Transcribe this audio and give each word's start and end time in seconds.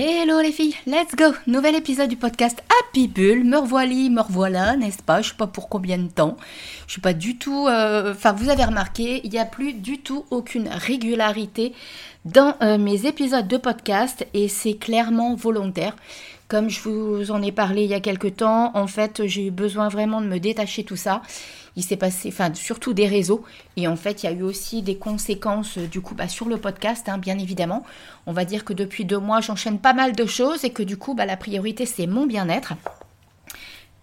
Hello 0.00 0.40
les 0.40 0.52
filles, 0.52 0.76
let's 0.86 1.16
go 1.16 1.34
Nouvel 1.48 1.74
épisode 1.74 2.08
du 2.08 2.14
podcast 2.14 2.62
Happy 2.70 3.08
Bull. 3.08 3.42
Me 3.42 3.56
revoilà, 3.56 4.08
me 4.08 4.20
revoilà, 4.20 4.76
n'est-ce 4.76 5.02
pas? 5.02 5.22
Je 5.22 5.30
sais 5.30 5.34
pas 5.34 5.48
pour 5.48 5.68
combien 5.68 5.98
de 5.98 6.06
temps. 6.06 6.36
Je 6.86 6.92
suis 6.92 7.00
pas 7.00 7.14
du 7.14 7.36
tout... 7.36 7.66
euh, 7.66 8.12
Enfin, 8.12 8.30
vous 8.32 8.48
avez 8.48 8.62
remarqué, 8.64 9.20
il 9.24 9.30
n'y 9.30 9.40
a 9.40 9.44
plus 9.44 9.72
du 9.72 9.98
tout 9.98 10.24
aucune 10.30 10.68
régularité 10.68 11.72
dans 12.24 12.54
euh, 12.62 12.78
mes 12.78 13.06
épisodes 13.06 13.48
de 13.48 13.56
podcast 13.56 14.24
et 14.34 14.46
c'est 14.46 14.74
clairement 14.74 15.34
volontaire. 15.34 15.96
Comme 16.48 16.70
je 16.70 16.80
vous 16.80 17.30
en 17.30 17.42
ai 17.42 17.52
parlé 17.52 17.82
il 17.82 17.90
y 17.90 17.94
a 17.94 18.00
quelques 18.00 18.36
temps, 18.36 18.70
en 18.74 18.86
fait, 18.86 19.26
j'ai 19.26 19.48
eu 19.48 19.50
besoin 19.50 19.88
vraiment 19.90 20.22
de 20.22 20.26
me 20.26 20.38
détacher 20.38 20.82
tout 20.82 20.96
ça. 20.96 21.20
Il 21.76 21.84
s'est 21.84 21.98
passé, 21.98 22.30
enfin, 22.32 22.54
surtout 22.54 22.94
des 22.94 23.06
réseaux. 23.06 23.44
Et 23.76 23.86
en 23.86 23.96
fait, 23.96 24.22
il 24.22 24.26
y 24.26 24.28
a 24.30 24.32
eu 24.32 24.42
aussi 24.42 24.80
des 24.80 24.96
conséquences, 24.96 25.76
euh, 25.76 25.86
du 25.86 26.00
coup, 26.00 26.14
bah, 26.14 26.26
sur 26.26 26.48
le 26.48 26.56
podcast, 26.56 27.06
hein, 27.10 27.18
bien 27.18 27.38
évidemment. 27.38 27.84
On 28.26 28.32
va 28.32 28.46
dire 28.46 28.64
que 28.64 28.72
depuis 28.72 29.04
deux 29.04 29.18
mois, 29.18 29.42
j'enchaîne 29.42 29.78
pas 29.78 29.92
mal 29.92 30.16
de 30.16 30.24
choses 30.24 30.64
et 30.64 30.70
que 30.70 30.82
du 30.82 30.96
coup, 30.96 31.12
bah, 31.12 31.26
la 31.26 31.36
priorité, 31.36 31.84
c'est 31.84 32.06
mon 32.06 32.26
bien-être. 32.26 32.72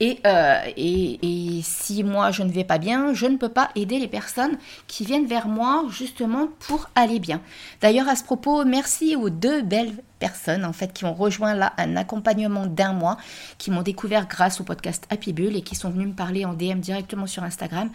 Et, 0.02 0.20
euh, 0.28 0.60
et, 0.76 1.62
si 1.64 2.04
moi 2.04 2.32
je 2.32 2.44
ne 2.44 2.52
vais 2.52 2.66
pas 2.66 2.80
bien, 2.80 3.14
je 3.14 3.28
ne 3.28 3.38
peux 3.38 3.50
pas 3.50 3.70
aider 3.76 3.98
les 3.98 4.10
personnes 4.10 4.58
qui 4.88 5.06
viennent 5.06 5.26
vers 5.26 5.48
moi 5.48 5.86
justement 5.90 6.50
pour 6.60 6.90
aller 6.96 7.20
bien. 7.20 7.42
D'ailleurs 7.80 8.10
à 8.10 8.18
ce 8.18 8.24
propos, 8.24 8.66
merci 8.66 9.16
aux 9.16 9.30
deux 9.30 9.62
belles 9.62 9.94
personnes 10.20 10.66
en 10.66 10.74
fait 10.74 10.92
qui 10.92 11.06
ont 11.06 11.14
rejoint 11.14 11.54
là 11.54 11.74
un 11.78 11.96
accompagnement 11.96 12.66
d'un 12.66 12.92
mois, 12.92 13.18
qui 13.58 13.72
m'ont 13.72 13.84
découvert 13.84 14.28
grâce 14.28 14.60
au 14.60 14.66
podcast 14.66 15.06
Happy 15.10 15.32
Bull 15.32 15.56
et 15.56 15.62
qui 15.62 15.76
sont 15.76 15.90
venus 15.90 16.08
me 16.08 16.14
parler 16.14 16.44
en 16.44 16.54
DM 16.54 16.80
directement 16.80 17.28
sur 17.28 17.44
Instagram 17.44 17.90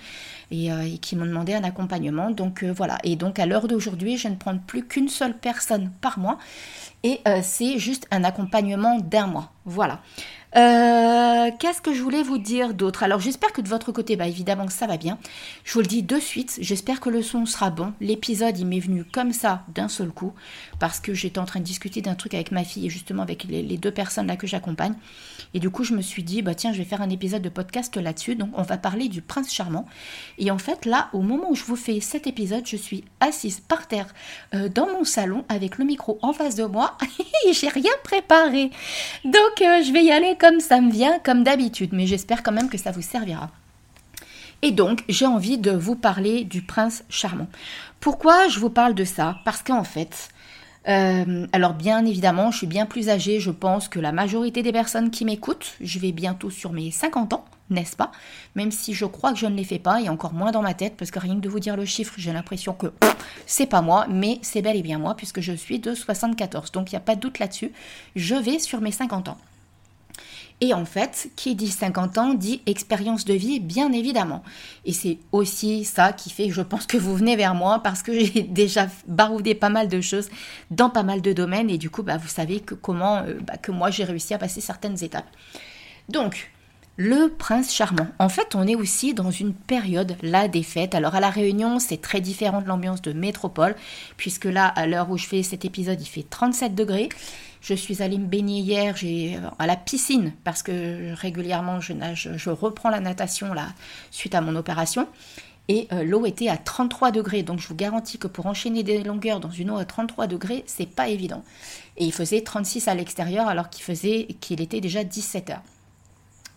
et, 0.51 0.73
euh, 0.73 0.82
et 0.82 0.98
qui 0.98 1.16
m'ont 1.16 1.26
demandé 1.26 1.52
un 1.54 1.64
accompagnement. 1.64 2.30
Donc 2.30 2.62
euh, 2.62 2.73
voilà. 2.73 2.96
Et 3.04 3.16
donc 3.16 3.38
à 3.38 3.45
l'heure 3.45 3.68
d'aujourd'hui, 3.68 4.16
je 4.16 4.28
ne 4.28 4.37
prends 4.37 4.56
plus 4.56 4.87
qu'une 4.87 5.09
seule 5.09 5.37
personne 5.37 5.90
par 6.01 6.18
mois 6.18 6.38
et 7.02 7.20
c'est 7.42 7.78
juste 7.78 8.06
un 8.10 8.24
accompagnement 8.24 8.98
d'un 8.98 9.26
mois. 9.26 9.52
Voilà. 9.64 10.01
Euh, 10.56 11.30
Qu'est-ce 11.59 11.80
que 11.80 11.93
je 11.93 12.02
voulais 12.02 12.23
vous 12.23 12.38
dire 12.38 12.74
d'autre? 12.74 13.02
Alors 13.02 13.20
j'espère 13.20 13.52
que 13.52 13.60
de 13.60 13.68
votre 13.68 13.93
côté, 13.93 14.16
bah 14.16 14.26
évidemment 14.26 14.68
ça 14.68 14.87
va 14.87 14.96
bien. 14.96 15.18
Je 15.65 15.73
vous 15.73 15.80
le 15.80 15.87
dis 15.87 16.02
de 16.02 16.18
suite, 16.18 16.59
j'espère 16.60 17.01
que 17.01 17.09
le 17.09 17.23
son 17.23 17.46
sera 17.46 17.70
bon. 17.70 17.93
L'épisode 18.01 18.59
il 18.59 18.66
m'est 18.66 18.80
venu 18.80 19.04
comme 19.04 19.32
ça 19.32 19.65
d'un 19.68 19.88
seul 19.88 20.10
coup 20.10 20.32
parce 20.78 21.01
que 21.01 21.12
j'étais 21.15 21.38
en 21.38 21.45
train 21.45 21.60
de 21.60 21.65
discuter 21.65 22.02
d'un 22.02 22.15
truc 22.15 22.34
avec 22.34 22.52
ma 22.52 22.65
fille 22.65 22.87
et 22.87 22.90
justement 22.90 23.23
avec 23.23 23.45
les, 23.45 23.62
les 23.62 23.76
deux 23.78 23.90
personnes 23.90 24.26
là 24.26 24.37
que 24.37 24.46
j'accompagne. 24.46 24.95
Et 25.54 25.60
du 25.60 25.71
coup 25.71 25.84
je 25.84 25.95
me 25.95 26.02
suis 26.02 26.23
dit 26.23 26.43
bah 26.43 26.54
tiens 26.54 26.73
je 26.73 26.78
vais 26.78 26.84
faire 26.84 27.02
un 27.02 27.10
épisode 27.10 27.43
de 27.43 27.48
podcast 27.48 27.96
là-dessus. 27.96 28.37
Donc 28.37 28.51
on 28.54 28.62
va 28.62 28.78
parler 28.78 29.09
du 29.09 29.23
prince 29.23 29.52
charmant. 29.52 29.87
Et 30.38 30.51
en 30.51 30.59
fait 30.59 30.84
là 30.84 31.09
au 31.12 31.21
moment 31.21 31.51
où 31.51 31.54
je 31.54 31.65
vous 31.65 31.76
fais 31.76 32.01
cet 32.01 32.26
épisode, 32.26 32.66
je 32.66 32.76
suis 32.76 33.04
assise 33.21 33.60
par 33.60 33.88
terre 33.88 34.15
euh, 34.54 34.68
dans 34.68 34.87
mon 34.87 35.04
salon 35.04 35.45
avec 35.48 35.78
le 35.78 35.84
micro 35.84 36.18
en 36.23 36.32
face 36.32 36.54
de 36.54 36.65
moi 36.65 36.96
et 37.46 37.52
j'ai 37.52 37.68
rien 37.68 37.93
préparé. 38.04 38.71
Donc 39.24 39.62
euh, 39.62 39.82
je 39.82 39.93
vais 39.93 40.04
y 40.04 40.12
aller 40.12 40.37
comme 40.41 40.59
ça 40.59 40.80
me 40.80 40.91
vient, 40.91 41.19
comme 41.21 41.45
d'habitude, 41.45 41.91
mais 41.93 42.07
j'espère 42.07 42.43
quand 42.43 42.51
même 42.51 42.71
que 42.71 42.79
ça 42.79 42.91
vous 42.91 43.02
servira. 43.02 43.51
Et 44.63 44.73
donc, 44.73 45.05
j'ai 45.09 45.27
envie 45.27 45.59
de 45.59 45.71
vous 45.71 45.95
parler 45.95 46.45
du 46.45 46.63
prince 46.63 47.05
charmant. 47.10 47.46
Pourquoi 48.01 48.49
je 48.49 48.59
vous 48.59 48.71
parle 48.71 48.95
de 48.95 49.05
ça? 49.05 49.38
Parce 49.45 49.63
qu'en 49.63 49.85
fait, 49.85 50.30
euh, 50.88 51.46
alors 51.52 51.74
bien 51.74 52.07
évidemment, 52.07 52.51
je 52.51 52.59
suis 52.59 52.66
bien 52.66 52.87
plus 52.87 53.11
âgée, 53.11 53.38
je 53.38 53.51
pense, 53.51 53.88
que 53.88 54.01
la 54.01 54.13
majorité 54.13 54.63
des 54.63 54.73
personnes 54.73 55.11
qui 55.11 55.27
m'écoutent. 55.27 55.74
Je 55.80 55.99
vais 55.99 56.13
bientôt 56.13 56.49
sur 56.49 56.73
mes 56.73 56.91
50 56.91 57.35
ans, 57.35 57.45
n'est-ce 57.68 57.96
pas? 57.96 58.11
Même 58.55 58.71
si 58.71 58.95
je 58.95 59.05
crois 59.05 59.33
que 59.33 59.38
je 59.38 59.46
ne 59.46 59.57
les 59.57 59.65
fais 59.65 59.79
pas, 59.79 60.01
et 60.01 60.09
encore 60.09 60.33
moins 60.33 60.52
dans 60.52 60.63
ma 60.63 60.73
tête, 60.73 60.96
parce 60.96 61.11
que 61.11 61.18
rien 61.18 61.35
que 61.35 61.41
de 61.41 61.51
vous 61.51 61.61
dire 61.61 61.77
le 61.77 61.85
chiffre, 61.85 62.15
j'ai 62.16 62.33
l'impression 62.33 62.73
que 62.73 62.93
c'est 63.46 63.66
pas 63.66 63.83
moi, 63.83 64.06
mais 64.09 64.38
c'est 64.41 64.62
bel 64.62 64.77
et 64.77 64.83
bien 64.83 64.99
moi, 64.99 65.15
puisque 65.16 65.41
je 65.41 65.53
suis 65.53 65.81
de 65.81 65.94
74. 65.94 66.72
Donc 66.72 66.91
il 66.91 66.94
n'y 66.94 66.99
a 66.99 67.00
pas 67.00 67.15
de 67.15 67.21
doute 67.21 67.38
là-dessus. 67.38 67.72
Je 68.16 68.34
vais 68.34 68.59
sur 68.59 68.81
mes 68.81 68.93
50 68.93 69.28
ans. 69.28 69.38
Et 70.60 70.75
en 70.75 70.84
fait, 70.84 71.30
qui 71.36 71.54
dit 71.54 71.70
50 71.70 72.19
ans 72.19 72.34
dit 72.34 72.60
expérience 72.66 73.25
de 73.25 73.32
vie, 73.32 73.60
bien 73.60 73.92
évidemment. 73.92 74.42
Et 74.84 74.92
c'est 74.92 75.19
aussi 75.32 75.84
ça 75.84 76.12
qui 76.12 76.31
fait 76.31 76.50
je 76.50 76.60
pense 76.60 76.87
que 76.87 76.98
vous 76.98 77.16
venez 77.16 77.37
vers 77.37 77.54
moi 77.54 77.81
parce 77.82 78.03
que 78.03 78.12
j'ai 78.25 78.43
déjà 78.43 78.88
baroudé 79.06 79.54
pas 79.54 79.70
mal 79.70 79.88
de 79.88 80.00
choses 80.00 80.28
dans 80.70 80.91
pas 80.91 81.03
mal 81.03 81.22
de 81.22 81.32
domaines 81.32 81.70
et 81.70 81.78
du 81.78 81.88
coup, 81.88 82.03
bah, 82.03 82.19
vous 82.19 82.28
savez 82.28 82.60
que 82.60 82.75
comment 82.75 83.19
euh, 83.19 83.38
bah, 83.47 83.56
que 83.56 83.72
moi 83.72 83.91
j'ai 83.91 84.04
réussi 84.04 84.34
à 84.34 84.38
passer 84.38 84.60
certaines 84.60 85.03
étapes. 85.03 85.28
Donc, 86.09 86.50
le 87.03 87.28
prince 87.28 87.72
charmant. 87.72 88.09
En 88.19 88.28
fait, 88.28 88.54
on 88.54 88.66
est 88.66 88.75
aussi 88.75 89.15
dans 89.15 89.31
une 89.31 89.54
période 89.54 90.16
là 90.20 90.49
des 90.49 90.62
fêtes. 90.62 90.94
Alors 90.94 91.15
à 91.15 91.20
la 91.20 91.31
Réunion, 91.31 91.78
c'est 91.78 91.97
très 91.97 92.20
différent 92.20 92.60
de 92.60 92.66
l'ambiance 92.66 93.00
de 93.00 93.15
métropole, 93.15 93.75
puisque 94.19 94.44
là, 94.44 94.66
à 94.66 94.87
l'heure 94.87 95.10
où 95.10 95.16
je 95.16 95.26
fais 95.26 95.43
cet 95.43 95.65
épisode, 95.65 95.99
il 95.99 96.06
fait 96.06 96.26
37 96.28 96.75
degrés. 96.75 97.09
Je 97.60 97.75
suis 97.75 98.03
allée 98.03 98.19
me 98.19 98.26
baigner 98.26 98.60
hier 98.60 98.97
j'ai, 98.97 99.38
à 99.59 99.66
la 99.66 99.76
piscine 99.76 100.32
parce 100.44 100.62
que 100.62 101.15
régulièrement 101.15 101.81
je 101.81 102.50
reprends 102.50 102.91
la 102.91 103.00
natation 103.00 103.53
là 103.53 103.69
suite 104.10 104.34
à 104.34 104.41
mon 104.41 104.56
opération. 104.56 105.06
Et 105.69 105.87
euh, 105.93 106.03
l'eau 106.03 106.26
était 106.26 106.49
à 106.49 106.56
33 106.56 107.12
degrés. 107.12 107.44
Donc 107.44 107.60
je 107.60 107.69
vous 107.69 107.76
garantis 107.76 108.19
que 108.19 108.26
pour 108.26 108.47
enchaîner 108.47 108.82
des 108.82 109.04
longueurs 109.04 109.38
dans 109.38 109.53
une 109.53 109.70
eau 109.70 109.76
à 109.76 109.84
33 109.84 110.26
degrés, 110.26 110.65
c'est 110.66 110.88
pas 110.88 111.09
évident. 111.09 111.44
Et 111.97 112.04
il 112.06 112.12
faisait 112.12 112.41
36 112.41 112.88
à 112.88 112.94
l'extérieur 112.97 113.47
alors 113.47 113.70
qu'il 113.70 113.84
faisait 113.84 114.26
qu'il 114.41 114.60
était 114.60 114.81
déjà 114.81 115.04
17 115.04 115.50
heures. 115.50 115.62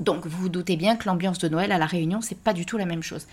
Donc 0.03 0.27
vous 0.27 0.43
vous 0.43 0.49
doutez 0.49 0.75
bien 0.75 0.95
que 0.97 1.05
l'ambiance 1.05 1.39
de 1.39 1.47
Noël 1.47 1.71
à 1.71 1.77
la 1.77 1.85
Réunion, 1.85 2.19
c'est 2.21 2.37
pas 2.37 2.53
du 2.53 2.65
tout 2.65 2.77
la 2.77 2.85
même 2.85 3.03
chose. 3.03 3.25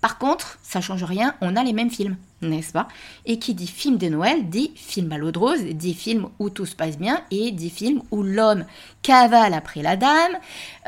Par 0.00 0.18
contre, 0.18 0.58
ça 0.62 0.80
change 0.80 1.04
rien, 1.04 1.34
on 1.40 1.56
a 1.56 1.62
les 1.62 1.72
mêmes 1.72 1.90
films, 1.90 2.16
n'est-ce 2.40 2.72
pas? 2.72 2.88
Et 3.26 3.38
qui 3.38 3.54
dit 3.54 3.66
film 3.66 3.98
de 3.98 4.08
Noël 4.08 4.48
dit 4.48 4.72
film 4.74 5.12
à 5.12 5.18
l'eau 5.18 5.30
de 5.30 5.38
rose, 5.38 5.62
dit 5.62 5.94
film 5.94 6.28
où 6.38 6.48
tout 6.50 6.66
se 6.66 6.74
passe 6.74 6.98
bien 6.98 7.22
et 7.30 7.50
dit 7.50 7.70
film 7.70 8.02
où 8.10 8.22
l'homme 8.22 8.64
cavale 9.02 9.54
après 9.54 9.82
la 9.82 9.96
dame, 9.96 10.36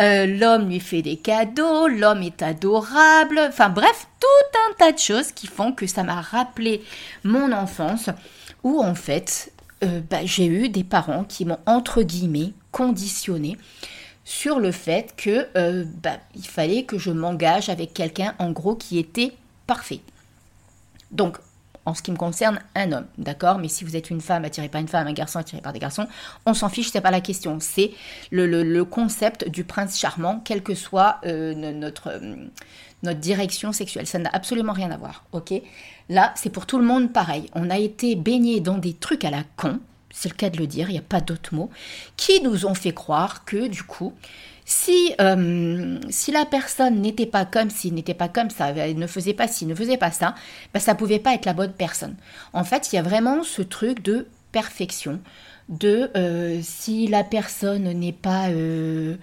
euh, 0.00 0.26
l'homme 0.26 0.68
lui 0.68 0.80
fait 0.80 1.02
des 1.02 1.16
cadeaux, 1.16 1.88
l'homme 1.88 2.22
est 2.22 2.42
adorable, 2.42 3.40
enfin 3.48 3.68
bref, 3.68 4.06
tout 4.20 4.58
un 4.70 4.74
tas 4.78 4.92
de 4.92 4.98
choses 4.98 5.32
qui 5.32 5.46
font 5.46 5.72
que 5.72 5.86
ça 5.86 6.02
m'a 6.02 6.20
rappelé 6.20 6.82
mon 7.24 7.52
enfance 7.52 8.08
où 8.64 8.82
en 8.82 8.94
fait 8.94 9.52
euh, 9.82 10.00
bah, 10.10 10.24
j'ai 10.24 10.46
eu 10.46 10.68
des 10.68 10.84
parents 10.84 11.24
qui 11.24 11.44
m'ont 11.44 11.58
entre 11.66 12.02
guillemets 12.02 12.52
conditionné 12.70 13.58
sur 14.32 14.60
le 14.60 14.72
fait 14.72 15.14
que 15.14 15.46
euh, 15.58 15.84
bah, 16.02 16.16
il 16.34 16.46
fallait 16.46 16.84
que 16.84 16.96
je 16.96 17.10
m'engage 17.10 17.68
avec 17.68 17.92
quelqu'un 17.92 18.34
en 18.38 18.50
gros 18.50 18.74
qui 18.74 18.98
était 18.98 19.32
parfait. 19.66 20.00
Donc 21.10 21.36
en 21.84 21.94
ce 21.94 22.00
qui 22.00 22.12
me 22.12 22.16
concerne, 22.16 22.60
un 22.74 22.92
homme, 22.92 23.06
d'accord? 23.18 23.58
Mais 23.58 23.68
si 23.68 23.84
vous 23.84 23.94
êtes 23.94 24.08
une 24.08 24.22
femme 24.22 24.44
attirée 24.44 24.70
par 24.70 24.80
une 24.80 24.88
femme, 24.88 25.06
un 25.06 25.12
garçon 25.12 25.38
attiré 25.38 25.60
par 25.60 25.74
des 25.74 25.80
garçons, 25.80 26.06
on 26.46 26.54
s'en 26.54 26.70
fiche, 26.70 26.90
c'est 26.90 27.00
pas 27.02 27.10
la 27.10 27.20
question. 27.20 27.58
C'est 27.60 27.90
le, 28.30 28.82
concept 28.84 29.48
du 29.48 29.64
prince 29.64 29.98
charmant, 29.98 30.40
quelle 30.44 30.62
que 30.62 30.74
soit 30.74 31.18
euh, 31.26 31.54
notre, 31.54 32.08
euh, 32.08 32.36
notre 33.02 33.20
direction 33.20 33.72
sexuelle. 33.72 34.06
Ça 34.06 34.18
n'a 34.18 34.30
absolument 34.32 34.72
rien 34.72 34.92
à 34.92 34.96
voir, 34.96 35.24
ok? 35.32 35.52
Là, 36.08 36.32
c'est 36.36 36.50
pour 36.50 36.64
tout 36.64 36.78
le 36.78 36.84
monde 36.84 37.12
pareil. 37.12 37.50
On 37.54 37.68
a 37.68 37.78
été 37.78 38.16
baigné 38.16 38.60
dans 38.60 38.78
des 38.78 38.94
trucs 38.94 39.24
à 39.24 39.30
la 39.30 39.42
con, 39.56 39.80
c'est 40.12 40.28
le 40.28 40.34
cas 40.34 40.50
de 40.50 40.58
le 40.58 40.66
dire, 40.66 40.88
il 40.88 40.92
n'y 40.92 40.98
a 40.98 41.02
pas 41.02 41.20
d'autre 41.20 41.54
mot, 41.54 41.70
qui 42.16 42.40
nous 42.42 42.66
ont 42.66 42.74
fait 42.74 42.92
croire 42.92 43.44
que 43.44 43.66
du 43.66 43.82
coup, 43.82 44.12
si, 44.64 45.14
euh, 45.20 45.98
si 46.08 46.30
la 46.30 46.46
personne 46.46 47.00
n'était 47.00 47.26
pas 47.26 47.44
comme 47.44 47.70
ci, 47.70 47.90
n'était 47.90 48.14
pas 48.14 48.28
comme 48.28 48.50
ça, 48.50 48.68
elle 48.68 48.98
ne 48.98 49.06
faisait 49.06 49.34
pas 49.34 49.48
ci, 49.48 49.66
ne 49.66 49.74
faisait 49.74 49.96
pas 49.96 50.10
ça, 50.10 50.34
bah, 50.72 50.80
ça 50.80 50.94
pouvait 50.94 51.18
pas 51.18 51.34
être 51.34 51.46
la 51.46 51.52
bonne 51.52 51.72
personne. 51.72 52.14
En 52.52 52.64
fait, 52.64 52.92
il 52.92 52.96
y 52.96 52.98
a 52.98 53.02
vraiment 53.02 53.42
ce 53.42 53.62
truc 53.62 54.02
de 54.02 54.28
perfection, 54.52 55.20
de 55.68 56.10
euh, 56.16 56.60
si 56.62 57.08
la 57.08 57.24
personne 57.24 57.84
n'est 57.84 58.12
pas... 58.12 58.50
Euh, 58.50 59.16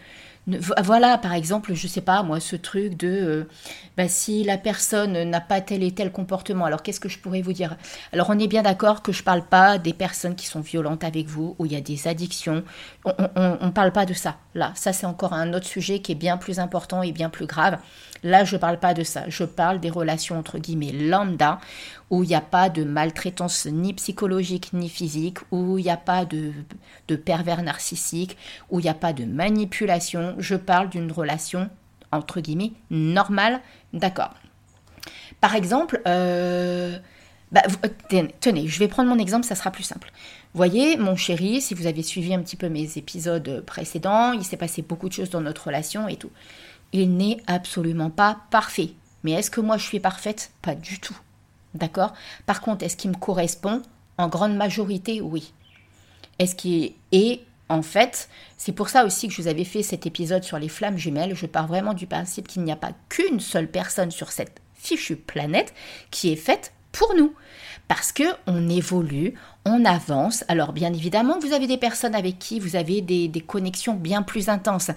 voilà, 0.83 1.17
par 1.17 1.33
exemple, 1.33 1.73
je 1.73 1.87
sais 1.87 2.01
pas, 2.01 2.23
moi, 2.23 2.39
ce 2.39 2.55
truc 2.55 2.97
de 2.97 3.07
euh, 3.07 3.43
bah, 3.97 4.07
si 4.07 4.43
la 4.43 4.57
personne 4.57 5.23
n'a 5.23 5.41
pas 5.41 5.61
tel 5.61 5.83
et 5.83 5.91
tel 5.91 6.11
comportement, 6.11 6.65
alors 6.65 6.83
qu'est-ce 6.83 6.99
que 6.99 7.09
je 7.09 7.19
pourrais 7.19 7.41
vous 7.41 7.53
dire? 7.53 7.77
Alors, 8.13 8.29
on 8.29 8.39
est 8.39 8.47
bien 8.47 8.63
d'accord 8.63 9.01
que 9.01 9.11
je 9.11 9.23
parle 9.23 9.43
pas 9.43 9.77
des 9.77 9.93
personnes 9.93 10.35
qui 10.35 10.45
sont 10.45 10.61
violentes 10.61 11.03
avec 11.03 11.27
vous, 11.27 11.55
où 11.59 11.65
il 11.65 11.73
y 11.73 11.75
a 11.75 11.81
des 11.81 12.07
addictions. 12.07 12.63
On 13.05 13.65
ne 13.65 13.71
parle 13.71 13.91
pas 13.91 14.05
de 14.05 14.13
ça. 14.13 14.37
Là, 14.55 14.71
ça, 14.75 14.93
c'est 14.93 15.05
encore 15.05 15.33
un 15.33 15.53
autre 15.53 15.67
sujet 15.67 15.99
qui 15.99 16.13
est 16.13 16.15
bien 16.15 16.37
plus 16.37 16.59
important 16.59 17.03
et 17.03 17.11
bien 17.11 17.29
plus 17.29 17.45
grave. 17.45 17.77
Là, 18.23 18.43
je 18.43 18.57
parle 18.57 18.79
pas 18.79 18.93
de 18.93 19.03
ça. 19.03 19.23
Je 19.29 19.43
parle 19.43 19.79
des 19.79 19.89
relations 19.89 20.37
entre 20.37 20.57
guillemets 20.57 20.91
lambda, 20.91 21.59
où 22.09 22.23
il 22.23 22.27
n'y 22.27 22.35
a 22.35 22.41
pas 22.41 22.69
de 22.69 22.83
maltraitance 22.83 23.65
ni 23.65 23.93
psychologique 23.93 24.71
ni 24.73 24.89
physique, 24.89 25.37
où 25.51 25.77
il 25.77 25.83
n'y 25.83 25.89
a 25.91 25.97
pas 25.97 26.25
de, 26.25 26.51
de 27.07 27.15
pervers 27.15 27.63
narcissique, 27.63 28.37
où 28.69 28.79
il 28.79 28.83
n'y 28.83 28.89
a 28.89 28.93
pas 28.93 29.13
de 29.13 29.25
manipulation. 29.25 30.35
Je 30.37 30.55
parle 30.55 30.89
d'une 30.89 31.11
relation 31.11 31.69
entre 32.11 32.41
guillemets 32.41 32.73
normale, 32.89 33.61
d'accord. 33.93 34.33
Par 35.41 35.55
exemple, 35.55 36.01
euh, 36.07 36.97
bah, 37.51 37.61
tenez, 38.39 38.67
je 38.67 38.79
vais 38.79 38.87
prendre 38.87 39.09
mon 39.09 39.17
exemple, 39.17 39.45
ça 39.45 39.55
sera 39.55 39.71
plus 39.71 39.83
simple. 39.83 40.11
Voyez, 40.53 40.97
mon 40.97 41.15
chéri, 41.15 41.61
si 41.61 41.73
vous 41.73 41.87
avez 41.87 42.03
suivi 42.03 42.33
un 42.33 42.41
petit 42.41 42.55
peu 42.55 42.69
mes 42.69 42.97
épisodes 42.97 43.63
précédents, 43.65 44.33
il 44.33 44.43
s'est 44.43 44.57
passé 44.57 44.81
beaucoup 44.81 45.07
de 45.07 45.13
choses 45.13 45.29
dans 45.29 45.41
notre 45.41 45.67
relation 45.67 46.07
et 46.07 46.15
tout. 46.15 46.31
Il 46.93 47.15
n'est 47.15 47.41
absolument 47.47 48.09
pas 48.09 48.41
parfait. 48.51 48.91
Mais 49.23 49.31
est-ce 49.33 49.51
que 49.51 49.61
moi 49.61 49.77
je 49.77 49.85
suis 49.85 49.99
parfaite? 49.99 50.51
Pas 50.61 50.75
du 50.75 50.99
tout. 50.99 51.17
D'accord? 51.73 52.13
Par 52.45 52.61
contre, 52.61 52.83
est-ce 52.83 52.97
qu'il 52.97 53.11
me 53.11 53.15
correspond? 53.15 53.81
En 54.17 54.27
grande 54.27 54.55
majorité, 54.55 55.21
oui. 55.21 55.53
Est-ce 56.39 56.55
qui 56.55 56.95
est 57.11 57.41
en 57.71 57.83
fait, 57.83 58.29
c'est 58.57 58.71
pour 58.71 58.89
ça 58.89 59.05
aussi 59.05 59.27
que 59.27 59.33
je 59.33 59.41
vous 59.43 59.47
avais 59.47 59.63
fait 59.63 59.83
cet 59.83 60.07
épisode 60.07 60.43
sur 60.43 60.57
les 60.57 60.69
flammes 60.69 60.97
jumelles. 60.97 61.35
Je 61.35 61.45
pars 61.45 61.67
vraiment 61.67 61.93
du 61.93 62.07
principe 62.07 62.47
qu'il 62.47 62.63
n'y 62.63 62.71
a 62.71 62.75
pas 62.75 62.93
qu'une 63.09 63.39
seule 63.39 63.69
personne 63.69 64.09
sur 64.09 64.31
cette 64.31 64.59
fichue 64.73 65.15
planète 65.15 65.73
qui 66.09 66.31
est 66.31 66.35
faite 66.35 66.73
pour 66.91 67.13
nous. 67.15 67.33
Parce 67.87 68.11
que 68.11 68.23
on 68.45 68.69
évolue, 68.69 69.33
on 69.65 69.83
avance. 69.83 70.43
Alors 70.47 70.73
bien 70.73 70.93
évidemment, 70.93 71.39
vous 71.39 71.53
avez 71.53 71.65
des 71.65 71.77
personnes 71.77 72.13
avec 72.13 72.37
qui 72.37 72.59
vous 72.59 72.75
avez 72.75 73.01
des, 73.01 73.27
des, 73.27 73.41
connexions 73.41 73.95
bien 73.95 74.21
plus 74.21 74.47
intenses. 74.47 74.91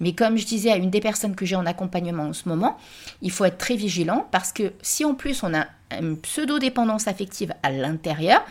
Mais 0.00 0.14
comme 0.14 0.38
je 0.38 0.46
disais 0.46 0.70
à 0.70 0.76
une 0.76 0.90
des 0.90 1.00
personnes 1.00 1.34
que 1.34 1.44
j'ai 1.44 1.56
en 1.56 1.66
accompagnement 1.66 2.24
en 2.24 2.32
ce 2.32 2.48
moment, 2.48 2.78
il 3.20 3.30
faut 3.30 3.44
être 3.44 3.58
très 3.58 3.76
vigilant 3.76 4.26
parce 4.30 4.52
que 4.52 4.72
si 4.80 5.04
en 5.04 5.14
plus 5.14 5.42
on 5.42 5.52
a 5.52 5.66
une 5.90 6.16
pseudo-dépendance 6.16 7.06
affective 7.06 7.52
à 7.62 7.70
l'intérieur, 7.70 8.42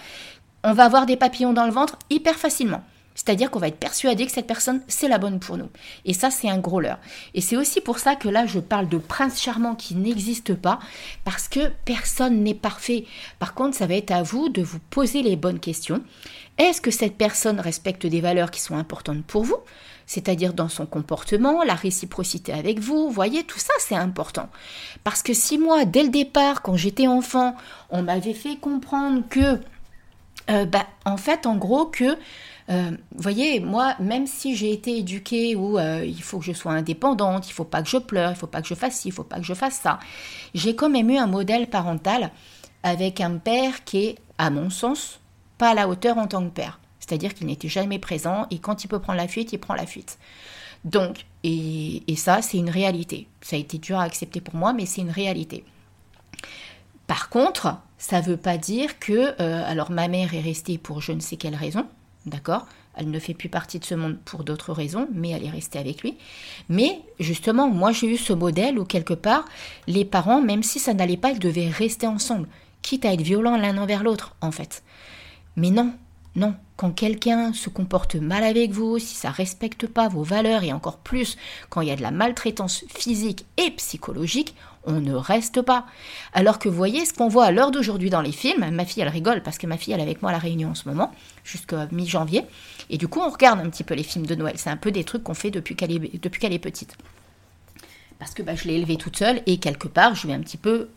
on 0.64 0.74
va 0.74 0.86
avoir 0.86 1.06
des 1.06 1.18
papillons 1.18 1.54
dans 1.54 1.66
le 1.66 1.72
ventre 1.72 1.98
hyper 2.10 2.36
facilement. 2.36 2.84
C'est-à-dire 3.18 3.50
qu'on 3.50 3.60
va 3.60 3.68
être 3.68 3.80
persuadé 3.80 4.28
que 4.28 4.32
cette 4.32 4.46
personne, 4.46 4.82
c'est 4.88 5.08
la 5.08 5.18
bonne 5.18 5.40
pour 5.40 5.58
nous. 5.58 5.70
Et 6.06 6.14
ça, 6.14 6.30
c'est 6.30 6.50
un 6.50 6.60
gros 6.60 6.80
leurre. 6.80 7.00
Et 7.34 7.42
c'est 7.42 7.58
aussi 7.58 7.82
pour 7.82 7.98
ça 7.98 8.16
que 8.16 8.30
là, 8.30 8.46
je 8.46 8.60
parle 8.60 8.88
de 8.88 9.00
prince 9.00 9.42
charmant 9.42 9.74
qui 9.74 9.96
n'existe 9.96 10.54
pas, 10.54 10.78
parce 11.26 11.48
que 11.50 11.72
personne 11.84 12.44
n'est 12.44 12.54
parfait. 12.54 13.06
Par 13.40 13.56
contre, 13.56 13.76
ça 13.76 13.88
va 13.88 13.96
être 13.96 14.12
à 14.12 14.22
vous 14.22 14.50
de 14.50 14.62
vous 14.62 14.80
poser 14.92 15.24
les 15.24 15.36
bonnes 15.36 15.60
questions. 15.60 16.04
Est-ce 16.60 16.80
que 16.80 16.92
cette 16.92 17.18
personne 17.18 17.60
respecte 17.60 18.06
des 18.06 18.22
valeurs 18.22 18.52
qui 18.52 18.62
sont 18.62 18.78
importantes 18.78 19.26
pour 19.26 19.44
vous? 19.44 19.58
C'est-à-dire 20.06 20.54
dans 20.54 20.70
son 20.70 20.86
comportement, 20.86 21.64
la 21.64 21.76
réciprocité 21.76 22.54
avec 22.54 22.80
vous, 22.80 23.10
voyez, 23.10 23.44
tout 23.44 23.60
ça 23.60 23.74
c'est 23.80 23.96
important. 23.96 24.48
Parce 25.04 25.22
que 25.22 25.34
si 25.34 25.58
moi, 25.58 25.86
dès 25.86 26.04
le 26.04 26.10
départ, 26.10 26.62
quand 26.62 26.78
j'étais 26.78 27.08
enfant, 27.08 27.56
on 27.90 28.04
m'avait 28.04 28.34
fait 28.34 28.56
comprendre 28.56 29.24
que, 29.30 29.60
euh, 30.50 30.66
bah, 30.66 30.88
en 31.06 31.18
fait, 31.18 31.46
en 31.46 31.56
gros, 31.56 31.86
que 31.86 32.18
euh, 32.70 32.92
voyez, 33.16 33.60
moi, 33.60 33.96
même 34.00 34.28
si 34.28 34.56
j'ai 34.56 34.74
été 34.74 34.98
éduquée 34.98 35.56
où 35.56 35.78
euh, 35.78 36.04
il 36.06 36.22
faut 36.22 36.40
que 36.40 36.46
je 36.46 36.52
sois 36.52 36.74
indépendante, 36.74 37.50
il 37.50 37.54
faut 37.54 37.64
pas 37.64 37.82
que 37.82 37.90
je 37.90 37.98
pleure, 37.98 38.32
il 38.32 38.36
faut 38.36 38.48
pas 38.48 38.62
que 38.62 38.68
je 38.68 38.74
fasse 38.74 39.00
ci, 39.00 39.08
il 39.08 39.12
faut 39.12 39.24
pas 39.24 39.38
que 39.38 39.46
je 39.46 39.54
fasse 39.54 39.76
ça, 39.76 40.00
j'ai 40.54 40.76
quand 40.76 40.90
même 40.90 41.10
eu 41.10 41.18
un 41.18 41.28
modèle 41.28 41.68
parental 41.68 42.32
avec 42.84 43.22
un 43.22 43.38
père 43.38 43.84
qui 43.86 44.06
est, 44.06 44.16
à 44.38 44.50
mon 44.50 44.70
sens, 44.70 45.20
pas 45.58 45.70
à 45.70 45.74
la 45.74 45.88
hauteur 45.88 46.18
en 46.18 46.28
tant 46.28 46.44
que 46.44 46.54
père. 46.54 46.80
C'est-à-dire 47.00 47.34
qu'il 47.34 47.48
n'était 47.48 47.70
jamais 47.70 48.00
présent 48.00 48.48
et 48.52 48.60
quand 48.60 48.84
il 48.84 48.90
peut 48.90 49.00
prendre 49.00 49.18
la 49.18 49.30
fuite, 49.30 49.54
il 49.54 49.60
prend 49.60 49.74
la 49.74 49.86
fuite. 49.86 50.18
Donc, 50.84 51.26
et, 51.44 52.04
ça, 52.18 52.42
c'est 52.42 52.58
une 52.58 52.70
réalité. 52.70 53.28
Ça 53.42 53.56
a 53.56 53.60
été 53.60 53.78
dur 53.78 53.98
à 53.98 54.04
accepter 54.04 54.42
pour 54.42 54.56
moi, 54.56 54.74
mais 54.74 54.86
c'est 54.86 55.02
une 55.02 55.10
réalité. 55.10 55.64
Par 57.08 57.30
contre, 57.30 57.78
ça 57.98 58.22
ne 58.22 58.26
veut 58.26 58.38
pas 58.38 58.58
dire 58.58 59.00
que, 59.00 59.40
euh, 59.42 59.64
alors 59.66 59.92
ma 59.92 60.08
mère 60.08 60.34
est 60.34 60.42
restée 60.42 60.78
pour 60.78 61.02
je 61.02 61.12
ne 61.12 61.20
sais 61.20 61.38
quelle 61.38 61.56
raison, 61.56 61.86
D'accord? 62.28 62.68
Elle 62.94 63.10
ne 63.10 63.20
fait 63.20 63.34
plus 63.34 63.48
partie 63.48 63.80
de 63.80 63.86
ce 63.86 63.96
monde 63.96 64.18
pour 64.26 64.44
d'autres 64.44 64.74
raisons, 64.74 65.08
mais 65.14 65.30
elle 65.30 65.46
est 65.46 65.50
restée 65.50 65.80
avec 65.80 66.02
lui. 66.02 66.18
Mais 66.68 67.00
justement, 67.20 67.70
moi 67.70 67.92
j'ai 67.92 68.14
eu 68.14 68.18
ce 68.18 68.34
modèle 68.34 68.78
où 68.78 68.86
quelque 68.86 69.14
part, 69.14 69.46
les 69.88 70.04
parents, 70.04 70.42
même 70.42 70.64
si 70.64 70.80
ça 70.80 70.94
n'allait 70.94 71.16
pas, 71.16 71.32
ils 71.32 71.40
devaient 71.40 71.70
rester 71.70 72.06
ensemble, 72.06 72.48
quitte 72.82 73.06
à 73.06 73.14
être 73.14 73.22
violents 73.22 73.56
l'un 73.56 73.78
envers 73.78 74.04
l'autre, 74.04 74.36
en 74.42 74.52
fait. 74.52 74.84
Mais 75.56 75.70
non, 75.70 75.94
non, 76.36 76.56
quand 76.78 76.92
quelqu'un 76.92 77.54
se 77.54 77.70
comporte 77.70 78.16
mal 78.16 78.44
avec 78.44 78.72
vous, 78.72 79.00
si 79.00 79.16
ça 79.16 79.32
respecte 79.32 79.88
pas 79.88 80.08
vos 80.08 80.22
valeurs 80.22 80.64
et 80.64 80.72
encore 80.72 81.00
plus 81.00 81.36
quand 81.70 81.82
il 81.82 81.88
y 81.88 81.92
a 81.92 81.96
de 81.96 82.04
la 82.04 82.12
maltraitance 82.12 82.86
physique 82.88 83.46
et 83.58 83.72
psychologique, 83.72 84.56
on 84.86 85.02
ne 85.02 85.14
reste 85.14 85.64
pas. 85.64 85.86
Alors 86.34 86.60
que 86.60 86.70
vous 86.70 86.76
voyez 86.76 87.06
ce 87.06 87.14
qu'on 87.14 87.28
voit 87.28 87.46
à 87.46 87.52
l'heure 87.52 87.72
d'aujourd'hui 87.72 88.12
dans 88.12 88.22
les 88.22 88.32
films, 88.32 88.70
ma 88.72 88.86
fille 88.86 89.02
elle 89.02 89.10
rigole 89.10 89.42
parce 89.42 89.58
que 89.58 89.66
ma 89.66 89.78
fille 89.78 89.94
elle 89.94 90.00
est 90.00 90.04
avec 90.04 90.22
moi 90.22 90.30
à 90.30 90.34
la 90.34 90.40
réunion 90.40 90.70
en 90.70 90.76
ce 90.76 90.88
moment, 90.88 91.12
jusqu'à 91.44 91.88
mi-janvier, 91.92 92.46
et 92.92 92.98
du 92.98 93.08
coup 93.08 93.20
on 93.20 93.30
regarde 93.30 93.60
un 93.60 93.70
petit 93.70 93.84
peu 93.84 93.96
les 93.96 94.04
films 94.04 94.28
de 94.28 94.36
Noël. 94.36 94.54
C'est 94.58 94.70
un 94.70 94.78
peu 94.78 94.92
des 94.92 95.04
trucs 95.04 95.24
qu'on 95.24 95.34
fait 95.34 95.52
depuis 95.52 95.76
qu'elle 95.76 95.92
est, 95.92 96.60
petite. 96.60 96.96
Parce 98.20 98.36
que 98.36 98.44
bah, 98.44 98.56
je 98.56 98.68
l'ai 98.68 98.76
élevée 98.76 98.98
toute 98.98 99.18
seule 99.18 99.42
et 99.48 99.58
quelque 99.58 99.88
part 99.88 100.14
je 100.14 100.28
lui 100.28 100.34
ai 100.34 100.36
un 100.36 100.42
petit 100.42 100.58
peu 100.58 100.90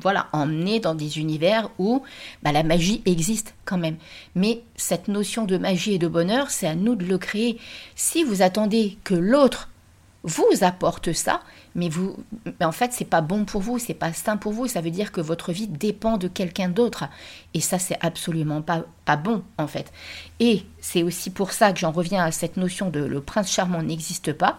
voilà, 0.00 0.28
emmener 0.32 0.80
dans 0.80 0.94
des 0.94 1.18
univers 1.18 1.70
où 1.78 2.02
bah, 2.42 2.52
la 2.52 2.62
magie 2.62 3.02
existe 3.06 3.54
quand 3.64 3.78
même. 3.78 3.96
Mais 4.34 4.62
cette 4.76 5.08
notion 5.08 5.44
de 5.44 5.56
magie 5.58 5.94
et 5.94 5.98
de 5.98 6.08
bonheur, 6.08 6.50
c'est 6.50 6.66
à 6.66 6.74
nous 6.74 6.94
de 6.94 7.04
le 7.04 7.18
créer. 7.18 7.58
Si 7.94 8.24
vous 8.24 8.42
attendez 8.42 8.98
que 9.04 9.14
l'autre 9.14 9.70
vous 10.24 10.62
apporte 10.62 11.12
ça, 11.12 11.42
mais 11.74 11.88
vous, 11.88 12.16
en 12.62 12.72
fait, 12.72 12.92
c'est 12.92 13.04
pas 13.04 13.20
bon 13.20 13.44
pour 13.44 13.60
vous, 13.60 13.78
c'est 13.78 13.94
pas 13.94 14.12
sain 14.12 14.36
pour 14.38 14.52
vous. 14.52 14.66
Ça 14.66 14.80
veut 14.80 14.90
dire 14.90 15.12
que 15.12 15.20
votre 15.20 15.52
vie 15.52 15.68
dépend 15.68 16.16
de 16.16 16.28
quelqu'un 16.28 16.70
d'autre, 16.70 17.04
et 17.52 17.60
ça, 17.60 17.78
c'est 17.78 17.98
absolument 18.00 18.62
pas 18.62 18.84
pas 19.04 19.16
bon 19.16 19.42
en 19.58 19.66
fait. 19.66 19.92
Et 20.40 20.64
c'est 20.80 21.02
aussi 21.02 21.30
pour 21.30 21.52
ça 21.52 21.72
que 21.72 21.78
j'en 21.78 21.92
reviens 21.92 22.24
à 22.24 22.32
cette 22.32 22.56
notion 22.56 22.88
de 22.88 23.00
le 23.00 23.20
prince 23.20 23.52
charmant 23.52 23.82
n'existe 23.82 24.32
pas. 24.32 24.58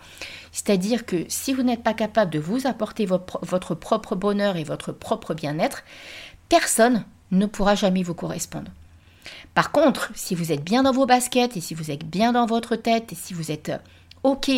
C'est-à-dire 0.51 1.06
que 1.06 1.25
si 1.27 1.51
vous 1.51 1.63
n'êtes 1.63 1.83
pas 1.83 1.95
capable 1.95 2.31
de 2.31 2.39
vous 2.39 2.68
apporter 2.68 3.07
votre, 3.07 3.39
votre 3.41 3.73
propre 3.73 4.15
bonheur 4.15 4.56
et 4.56 4.63
votre 4.63 4.91
propre 4.91 5.33
bien-être, 5.33 5.83
personne 6.47 7.06
ne 7.31 7.47
pourra 7.47 7.73
jamais 7.73 8.03
vous 8.03 8.13
correspondre. 8.13 8.71
Par 9.56 9.71
contre, 9.71 10.11
si 10.15 10.35
vous 10.35 10.51
êtes 10.51 10.63
bien 10.63 10.83
dans 10.83 10.91
vos 10.91 11.06
baskets 11.06 11.57
et 11.57 11.61
si 11.61 11.73
vous 11.73 11.89
êtes 11.89 12.06
bien 12.06 12.33
dans 12.33 12.45
votre 12.45 12.75
tête 12.75 13.11
et 13.11 13.15
si 13.15 13.33
vous 13.33 13.51
êtes 13.51 13.69
euh, 13.69 13.77
OK 14.23 14.51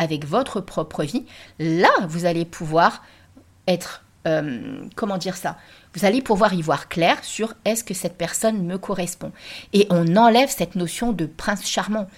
avec 0.00 0.24
votre 0.24 0.62
propre 0.62 1.04
vie, 1.04 1.26
là, 1.58 1.90
vous 2.08 2.24
allez 2.24 2.46
pouvoir 2.46 3.02
être, 3.68 4.02
euh, 4.26 4.80
comment 4.96 5.18
dire 5.18 5.36
ça? 5.36 5.58
Vous 5.94 6.06
allez 6.06 6.22
pouvoir 6.22 6.54
y 6.54 6.62
voir 6.62 6.88
clair 6.88 7.22
sur 7.22 7.52
est-ce 7.66 7.84
que 7.84 7.92
cette 7.92 8.16
personne 8.16 8.64
me 8.64 8.78
correspond. 8.78 9.30
Et 9.74 9.86
on 9.90 10.16
enlève 10.16 10.48
cette 10.48 10.74
notion 10.74 11.12
de 11.12 11.26
prince 11.26 11.66
charmant. 11.66 12.08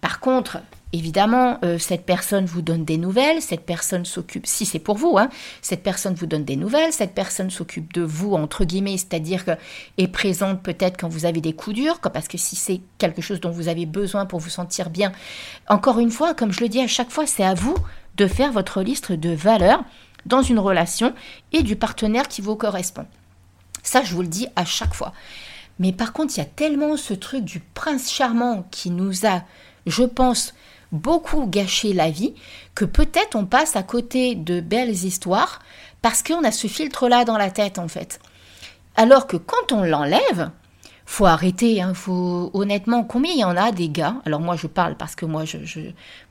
Par 0.00 0.18
contre, 0.18 0.58
Évidemment, 0.94 1.58
euh, 1.64 1.78
cette 1.78 2.06
personne 2.06 2.46
vous 2.46 2.62
donne 2.62 2.84
des 2.84 2.96
nouvelles, 2.96 3.42
cette 3.42 3.66
personne 3.66 4.06
s'occupe, 4.06 4.46
si 4.46 4.64
c'est 4.64 4.78
pour 4.78 4.96
vous, 4.96 5.18
hein, 5.18 5.28
cette 5.60 5.82
personne 5.82 6.14
vous 6.14 6.24
donne 6.24 6.44
des 6.44 6.56
nouvelles, 6.56 6.94
cette 6.94 7.14
personne 7.14 7.50
s'occupe 7.50 7.92
de 7.92 8.00
vous, 8.00 8.32
entre 8.32 8.64
guillemets, 8.64 8.96
c'est-à-dire 8.96 9.44
que 9.44 9.50
est 9.98 10.08
présente 10.08 10.62
peut-être 10.62 10.98
quand 10.98 11.08
vous 11.08 11.26
avez 11.26 11.42
des 11.42 11.52
coups 11.52 11.76
durs, 11.76 12.00
parce 12.00 12.26
que 12.26 12.38
si 12.38 12.56
c'est 12.56 12.80
quelque 12.96 13.20
chose 13.20 13.40
dont 13.40 13.50
vous 13.50 13.68
avez 13.68 13.84
besoin 13.84 14.24
pour 14.24 14.40
vous 14.40 14.48
sentir 14.48 14.88
bien, 14.88 15.12
encore 15.68 15.98
une 15.98 16.10
fois, 16.10 16.32
comme 16.32 16.52
je 16.52 16.60
le 16.60 16.70
dis 16.70 16.80
à 16.80 16.86
chaque 16.86 17.10
fois, 17.10 17.26
c'est 17.26 17.44
à 17.44 17.52
vous 17.52 17.76
de 18.16 18.26
faire 18.26 18.52
votre 18.52 18.80
liste 18.80 19.12
de 19.12 19.30
valeurs 19.30 19.84
dans 20.24 20.42
une 20.42 20.58
relation 20.58 21.12
et 21.52 21.62
du 21.62 21.76
partenaire 21.76 22.28
qui 22.28 22.40
vous 22.40 22.56
correspond. 22.56 23.06
Ça, 23.82 24.02
je 24.02 24.14
vous 24.14 24.22
le 24.22 24.28
dis 24.28 24.48
à 24.56 24.64
chaque 24.64 24.94
fois. 24.94 25.12
Mais 25.78 25.92
par 25.92 26.12
contre, 26.12 26.34
il 26.36 26.38
y 26.38 26.42
a 26.42 26.46
tellement 26.46 26.96
ce 26.96 27.14
truc 27.14 27.44
du 27.44 27.60
prince 27.60 28.10
charmant 28.10 28.66
qui 28.70 28.90
nous 28.90 29.26
a, 29.26 29.42
je 29.86 30.02
pense, 30.02 30.54
beaucoup 30.92 31.46
gâché 31.46 31.92
la 31.92 32.10
vie 32.10 32.34
que 32.74 32.84
peut-être 32.84 33.36
on 33.36 33.46
passe 33.46 33.76
à 33.76 33.82
côté 33.82 34.34
de 34.34 34.60
belles 34.60 34.90
histoires 34.90 35.60
parce 36.02 36.22
qu'on 36.22 36.44
a 36.44 36.52
ce 36.52 36.66
filtre-là 36.66 37.24
dans 37.24 37.38
la 37.38 37.50
tête 37.50 37.78
en 37.78 37.88
fait. 37.88 38.20
Alors 38.96 39.26
que 39.26 39.36
quand 39.36 39.72
on 39.72 39.82
l'enlève, 39.84 40.50
faut 41.08 41.24
arrêter, 41.24 41.80
hein, 41.80 41.94
faut 41.94 42.50
honnêtement, 42.52 43.02
combien 43.02 43.32
il 43.32 43.38
y 43.38 43.44
en 43.44 43.56
a 43.56 43.72
des 43.72 43.88
gars, 43.88 44.16
alors 44.26 44.40
moi 44.40 44.56
je 44.56 44.66
parle 44.66 44.94
parce 44.94 45.14
que 45.14 45.24
moi 45.24 45.46
je, 45.46 45.56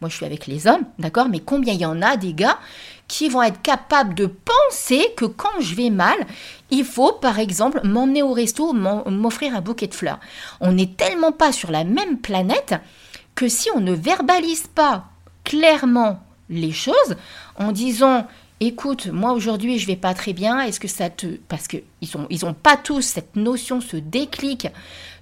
moi 0.02 0.08
je 0.10 0.16
suis 0.16 0.26
avec 0.26 0.46
les 0.46 0.68
hommes, 0.68 0.84
d'accord, 1.00 1.30
mais 1.30 1.40
combien 1.40 1.74
il 1.74 1.80
y 1.80 1.86
en 1.86 2.02
a 2.04 2.16
des 2.16 2.34
gars 2.34 2.60
qui 3.08 3.28
vont 3.28 3.42
être 3.42 3.62
capables 3.64 4.14
de 4.14 4.28
penser 4.28 5.14
que 5.18 5.26
quand 5.26 5.62
je 5.62 5.74
vais 5.74 5.90
mal, 5.90 6.16
il 6.70 6.86
faut 6.86 7.14
par 7.14 7.40
exemple 7.40 7.82
m'emmener 7.84 8.22
au 8.22 8.34
resto, 8.34 8.72
m'offrir 8.72 9.56
un 9.56 9.62
bouquet 9.62 9.88
de 9.88 9.96
fleurs. 9.96 10.20
On 10.62 10.74
n'est 10.74 10.94
tellement 10.96 11.32
pas 11.32 11.52
sur 11.52 11.72
la 11.72 11.84
même 11.84 12.20
planète 12.20 12.76
que 13.38 13.48
si 13.48 13.70
on 13.75 13.79
ne 13.79 13.94
verbalise 13.94 14.65
pas 14.65 15.06
clairement 15.44 16.20
les 16.50 16.72
choses 16.72 17.15
en 17.56 17.72
disant 17.72 18.27
écoute, 18.60 19.06
moi 19.08 19.34
aujourd'hui 19.34 19.77
je 19.77 19.86
vais 19.86 19.96
pas 19.96 20.15
très 20.15 20.34
bien, 20.34 20.60
est-ce 20.62 20.79
que 20.79 20.88
ça 20.88 21.12
te... 21.12 21.38
Parce 21.48 21.67
qu'ils 22.01 22.20
n'ont 22.20 22.27
ils 22.30 22.46
ont 22.46 22.54
pas 22.54 22.77
tous 22.77 23.01
cette 23.01 23.36
notion, 23.36 23.82
ce 23.82 23.98
déclic 23.98 24.68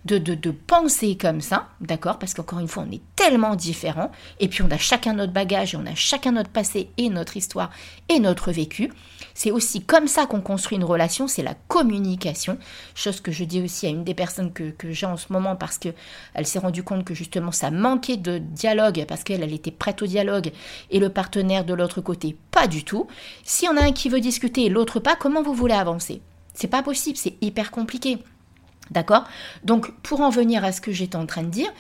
de, 0.06 0.20
de, 0.20 0.52
penser 0.52 1.18
comme 1.18 1.42
ça, 1.42 1.70
d'accord 1.82 2.20
Parce 2.20 2.36
qu'encore 2.36 2.60
une 2.60 2.68
fois, 2.68 2.86
on 2.88 2.92
est 2.92 3.02
tellement 3.16 3.56
différents, 3.56 4.12
et 4.40 4.48
puis 4.48 4.62
on 4.62 4.70
a 4.70 4.78
chacun 4.78 5.14
notre 5.14 5.34
bagage, 5.34 5.74
et 5.74 5.78
on 5.78 5.86
a 5.88 5.96
chacun 5.96 6.32
notre 6.34 6.52
passé, 6.52 6.90
et 6.98 7.10
notre 7.10 7.38
histoire, 7.38 7.72
et 8.08 8.20
notre 8.20 8.52
vécu. 8.52 8.92
C'est 9.34 9.50
aussi 9.50 9.82
comme 9.84 10.08
ça 10.08 10.28
qu'on 10.28 10.42
construit 10.42 10.78
une 10.78 10.84
relation, 10.84 11.28
c'est 11.28 11.42
la 11.42 11.56
communication, 11.68 12.60
chose 12.94 13.20
que 13.20 13.32
je 13.32 13.44
dis 13.44 13.64
aussi 13.64 13.88
à 13.88 13.90
une 13.90 14.04
des 14.04 14.14
personnes 14.14 14.54
que, 14.54 14.74
j'ai 14.92 15.08
en 15.08 15.18
ce 15.18 15.34
moment, 15.34 15.56
parce 15.56 15.80
qu'elle 15.80 15.96
s'est 16.44 16.60
rendue 16.60 16.84
compte 16.84 17.04
que 17.04 17.16
justement 17.16 17.52
ça 17.52 17.72
manquait 17.72 18.18
de 18.18 18.38
dialogue, 18.38 19.06
parce 19.08 19.24
qu'elle 19.24 19.42
elle 19.42 19.54
était 19.54 19.72
prête 19.72 20.04
au 20.04 20.06
dialogue, 20.06 20.52
et 20.92 21.00
le 21.00 21.10
partenaire 21.10 21.66
de 21.66 21.74
l'autre 21.74 22.02
côté, 22.02 22.38
pas 22.52 22.68
du 22.68 22.84
tout. 22.84 23.08
Si 23.44 23.68
on 23.68 23.76
a 23.76 23.82
un 23.82 23.92
qui 23.92 24.10
veut 24.10 24.22
discuter 24.22 24.66
et 24.66 24.70
l'autre 24.70 25.00
pas, 25.00 25.16
comment 25.16 25.42
vous 25.42 25.56
voulez 25.56 25.74
avancer? 25.74 26.22
C'est 26.56 26.68
pas 26.68 26.82
possible, 26.82 27.18
c'est 27.18 27.36
hyper 27.42 27.70
compliqué. 27.70 28.18
D'accord? 28.90 29.26
Donc, 29.64 29.92
pour 30.02 30.22
en 30.22 30.30
venir 30.30 30.64
à 30.64 30.72
ce 30.72 30.82
que 30.82 30.92
j'étais 30.92 31.16
en 31.16 31.26
train 31.26 31.44
de 31.44 31.50
dire, 31.50 31.72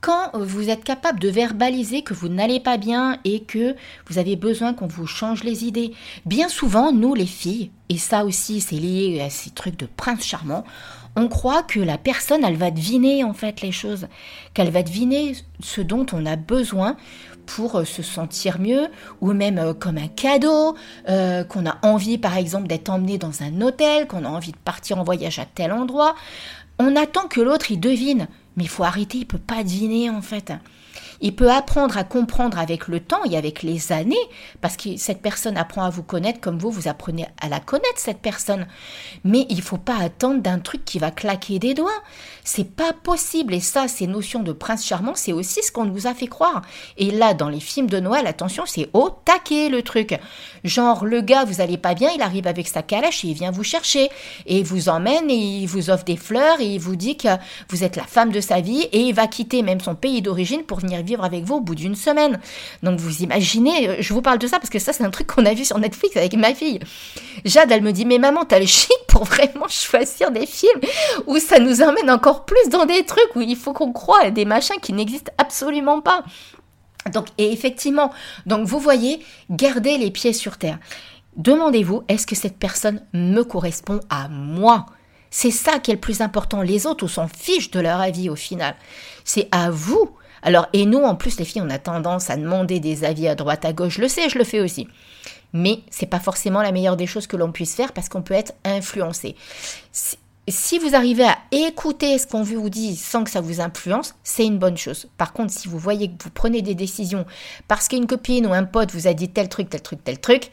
quand 0.00 0.30
vous 0.34 0.70
êtes 0.70 0.84
capable 0.84 1.18
de 1.18 1.28
verbaliser 1.28 2.02
que 2.02 2.14
vous 2.14 2.28
n'allez 2.28 2.60
pas 2.60 2.76
bien 2.76 3.18
et 3.24 3.40
que 3.40 3.74
vous 4.06 4.18
avez 4.18 4.36
besoin 4.36 4.72
qu'on 4.72 4.86
vous 4.86 5.08
change 5.08 5.42
les 5.42 5.64
idées, 5.64 5.92
bien 6.24 6.48
souvent, 6.48 6.92
nous 6.92 7.14
les 7.14 7.26
filles, 7.26 7.70
et 7.88 7.98
ça 7.98 8.24
aussi 8.24 8.60
c'est 8.60 8.76
lié 8.76 9.20
à 9.20 9.30
ces 9.30 9.50
trucs 9.50 9.76
de 9.76 9.86
prince 9.86 10.24
charmant, 10.24 10.64
on 11.16 11.26
croit 11.26 11.64
que 11.64 11.80
la 11.80 11.98
personne, 11.98 12.44
elle 12.44 12.56
va 12.56 12.70
deviner 12.70 13.24
en 13.24 13.34
fait 13.34 13.60
les 13.60 13.72
choses, 13.72 14.06
qu'elle 14.54 14.70
va 14.70 14.84
deviner 14.84 15.34
ce 15.58 15.80
dont 15.80 16.06
on 16.12 16.26
a 16.26 16.36
besoin 16.36 16.96
pour 17.48 17.76
euh, 17.76 17.84
se 17.84 18.02
sentir 18.02 18.60
mieux, 18.60 18.88
ou 19.20 19.32
même 19.32 19.58
euh, 19.58 19.74
comme 19.74 19.96
un 19.96 20.08
cadeau, 20.08 20.76
euh, 21.08 21.44
qu'on 21.44 21.66
a 21.66 21.78
envie 21.82 22.18
par 22.18 22.36
exemple 22.36 22.68
d'être 22.68 22.90
emmené 22.90 23.16
dans 23.16 23.42
un 23.42 23.60
hôtel, 23.62 24.06
qu'on 24.06 24.24
a 24.24 24.28
envie 24.28 24.52
de 24.52 24.58
partir 24.58 24.98
en 24.98 25.04
voyage 25.04 25.38
à 25.38 25.46
tel 25.46 25.72
endroit. 25.72 26.14
On 26.78 26.94
attend 26.94 27.26
que 27.26 27.40
l'autre 27.40 27.70
il 27.70 27.80
devine, 27.80 28.28
mais 28.56 28.64
il 28.64 28.68
faut 28.68 28.84
arrêter, 28.84 29.18
il 29.18 29.26
peut 29.26 29.38
pas 29.38 29.64
deviner 29.64 30.10
en 30.10 30.22
fait. 30.22 30.52
Il 31.20 31.34
peut 31.34 31.50
apprendre 31.50 31.96
à 31.96 32.04
comprendre 32.04 32.58
avec 32.58 32.88
le 32.88 33.00
temps 33.00 33.24
et 33.28 33.36
avec 33.36 33.62
les 33.62 33.92
années, 33.92 34.16
parce 34.60 34.76
que 34.76 34.96
cette 34.96 35.22
personne 35.22 35.56
apprend 35.56 35.82
à 35.82 35.90
vous 35.90 36.02
connaître 36.02 36.40
comme 36.40 36.58
vous, 36.58 36.70
vous 36.70 36.88
apprenez 36.88 37.26
à 37.40 37.48
la 37.48 37.60
connaître, 37.60 37.98
cette 37.98 38.20
personne. 38.20 38.66
Mais 39.24 39.46
il 39.50 39.62
faut 39.62 39.78
pas 39.78 39.96
attendre 39.96 40.40
d'un 40.40 40.58
truc 40.58 40.84
qui 40.84 40.98
va 40.98 41.10
claquer 41.10 41.58
des 41.58 41.74
doigts. 41.74 42.02
C'est 42.44 42.70
pas 42.70 42.92
possible. 42.92 43.54
Et 43.54 43.60
ça, 43.60 43.88
ces 43.88 44.06
notions 44.06 44.42
de 44.42 44.52
prince 44.52 44.86
charmant, 44.86 45.14
c'est 45.14 45.32
aussi 45.32 45.62
ce 45.62 45.72
qu'on 45.72 45.84
nous 45.84 46.06
a 46.06 46.14
fait 46.14 46.26
croire. 46.26 46.62
Et 46.96 47.10
là, 47.10 47.34
dans 47.34 47.48
les 47.48 47.60
films 47.60 47.88
de 47.88 48.00
Noël, 48.00 48.26
attention, 48.26 48.64
c'est 48.66 48.88
au 48.92 49.10
taquet 49.10 49.68
le 49.68 49.82
truc. 49.82 50.18
Genre, 50.64 51.04
le 51.04 51.20
gars, 51.20 51.44
vous 51.44 51.60
allez 51.60 51.78
pas 51.78 51.94
bien, 51.94 52.10
il 52.14 52.22
arrive 52.22 52.46
avec 52.46 52.68
sa 52.68 52.82
calèche 52.82 53.24
et 53.24 53.28
il 53.28 53.34
vient 53.34 53.50
vous 53.50 53.64
chercher. 53.64 54.08
Et 54.46 54.58
il 54.58 54.64
vous 54.64 54.88
emmène 54.88 55.30
et 55.30 55.34
il 55.34 55.66
vous 55.66 55.90
offre 55.90 56.04
des 56.04 56.16
fleurs 56.16 56.60
et 56.60 56.66
il 56.66 56.80
vous 56.80 56.96
dit 56.96 57.16
que 57.16 57.28
vous 57.68 57.84
êtes 57.84 57.96
la 57.96 58.04
femme 58.04 58.30
de 58.30 58.40
sa 58.40 58.60
vie 58.60 58.82
et 58.92 59.00
il 59.00 59.14
va 59.14 59.26
quitter 59.26 59.62
même 59.62 59.80
son 59.80 59.94
pays 59.94 60.22
d'origine 60.22 60.62
pour 60.62 60.80
venir 60.80 60.87
vivre 61.02 61.24
avec 61.24 61.44
vous 61.44 61.56
au 61.56 61.60
bout 61.60 61.74
d'une 61.74 61.94
semaine. 61.94 62.40
Donc 62.82 62.98
vous 62.98 63.22
imaginez, 63.22 63.88
euh, 63.88 63.96
je 64.00 64.12
vous 64.12 64.22
parle 64.22 64.38
de 64.38 64.46
ça 64.46 64.58
parce 64.58 64.70
que 64.70 64.78
ça 64.78 64.92
c'est 64.92 65.04
un 65.04 65.10
truc 65.10 65.26
qu'on 65.26 65.46
a 65.46 65.54
vu 65.54 65.64
sur 65.64 65.78
Netflix 65.78 66.16
avec 66.16 66.34
ma 66.34 66.54
fille. 66.54 66.80
Jade, 67.44 67.70
elle 67.70 67.82
me 67.82 67.92
dit, 67.92 68.04
mais 68.04 68.18
maman, 68.18 68.44
t'as 68.44 68.58
le 68.58 68.66
chic 68.66 68.96
pour 69.08 69.24
vraiment 69.24 69.68
choisir 69.68 70.30
des 70.30 70.46
films 70.46 70.80
où 71.26 71.38
ça 71.38 71.58
nous 71.58 71.82
emmène 71.82 72.10
encore 72.10 72.44
plus 72.44 72.68
dans 72.70 72.86
des 72.86 73.04
trucs 73.04 73.36
où 73.36 73.40
il 73.40 73.56
faut 73.56 73.72
qu'on 73.72 73.92
croit 73.92 74.24
à 74.24 74.30
des 74.30 74.44
machins 74.44 74.80
qui 74.80 74.92
n'existent 74.92 75.32
absolument 75.38 76.00
pas. 76.00 76.24
Donc, 77.12 77.26
et 77.38 77.52
effectivement, 77.52 78.10
donc 78.46 78.66
vous 78.66 78.78
voyez, 78.78 79.24
gardez 79.50 79.98
les 79.98 80.10
pieds 80.10 80.32
sur 80.32 80.58
terre. 80.58 80.78
Demandez-vous, 81.36 82.02
est-ce 82.08 82.26
que 82.26 82.34
cette 82.34 82.58
personne 82.58 83.02
me 83.12 83.42
correspond 83.42 84.00
à 84.10 84.28
moi? 84.28 84.86
C'est 85.30 85.50
ça 85.50 85.78
qui 85.78 85.90
est 85.90 85.94
le 85.94 86.00
plus 86.00 86.20
important. 86.20 86.62
Les 86.62 86.86
autres, 86.86 87.04
on 87.04 87.08
s'en 87.08 87.28
fiche 87.28 87.70
de 87.70 87.80
leur 87.80 88.00
avis 88.00 88.28
au 88.28 88.36
final. 88.36 88.74
C'est 89.24 89.48
à 89.52 89.70
vous 89.70 90.10
alors, 90.42 90.68
et 90.72 90.86
nous, 90.86 91.02
en 91.02 91.14
plus, 91.14 91.38
les 91.38 91.44
filles, 91.44 91.62
on 91.62 91.70
a 91.70 91.78
tendance 91.78 92.30
à 92.30 92.36
demander 92.36 92.80
des 92.80 93.04
avis 93.04 93.28
à 93.28 93.34
droite, 93.34 93.64
à 93.64 93.72
gauche. 93.72 93.94
Je 93.94 94.00
le 94.00 94.08
sais, 94.08 94.28
je 94.28 94.38
le 94.38 94.44
fais 94.44 94.60
aussi. 94.60 94.88
Mais 95.52 95.80
c'est 95.90 96.06
pas 96.06 96.20
forcément 96.20 96.62
la 96.62 96.72
meilleure 96.72 96.96
des 96.96 97.06
choses 97.06 97.26
que 97.26 97.36
l'on 97.36 97.52
puisse 97.52 97.74
faire 97.74 97.92
parce 97.92 98.08
qu'on 98.08 98.22
peut 98.22 98.34
être 98.34 98.52
influencé. 98.64 99.34
Si, 99.92 100.78
vous 100.78 100.94
arrivez 100.94 101.24
à 101.24 101.36
écouter 101.52 102.16
ce 102.18 102.26
qu'on 102.26 102.42
vous 102.42 102.70
dit 102.70 102.96
sans 102.96 103.24
que 103.24 103.30
ça 103.30 103.40
vous 103.40 103.60
influence, 103.60 104.14
c'est 104.22 104.46
une 104.46 104.58
bonne 104.58 104.76
chose. 104.76 105.08
Par 105.18 105.32
contre, 105.32 105.52
si 105.52 105.68
vous 105.68 105.78
voyez 105.78 106.08
que 106.08 106.22
vous 106.22 106.30
prenez 106.30 106.62
des 106.62 106.74
décisions 106.74 107.26
parce 107.66 107.88
qu'une 107.88 108.06
copine 108.06 108.46
ou 108.46 108.52
un 108.52 108.64
pote 108.64 108.92
vous 108.92 109.06
a 109.06 109.14
dit 109.14 109.28
tel 109.28 109.48
truc, 109.48 109.68
tel 109.68 109.82
truc, 109.82 110.02
tel 110.04 110.18
truc, 110.18 110.50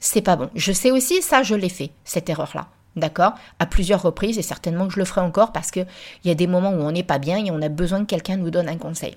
c'est 0.00 0.22
pas 0.22 0.36
bon. 0.36 0.50
Je 0.54 0.72
sais 0.72 0.90
aussi, 0.90 1.22
ça, 1.22 1.42
je 1.42 1.54
l'ai 1.54 1.68
fait, 1.68 1.90
cette 2.04 2.28
erreur-là. 2.28 2.68
D'accord? 2.96 3.34
À 3.58 3.66
plusieurs 3.66 4.02
reprises, 4.02 4.38
et 4.38 4.42
certainement 4.42 4.88
que 4.88 4.94
je 4.94 4.98
le 4.98 5.04
ferai 5.04 5.20
encore 5.20 5.52
parce 5.52 5.70
qu'il 5.70 5.86
y 6.24 6.30
a 6.30 6.34
des 6.34 6.46
moments 6.46 6.70
où 6.70 6.80
on 6.80 6.92
n'est 6.92 7.02
pas 7.02 7.18
bien 7.18 7.44
et 7.44 7.50
on 7.50 7.60
a 7.62 7.68
besoin 7.68 8.00
que 8.00 8.06
quelqu'un 8.06 8.36
nous 8.36 8.50
donne 8.50 8.68
un 8.68 8.78
conseil. 8.78 9.16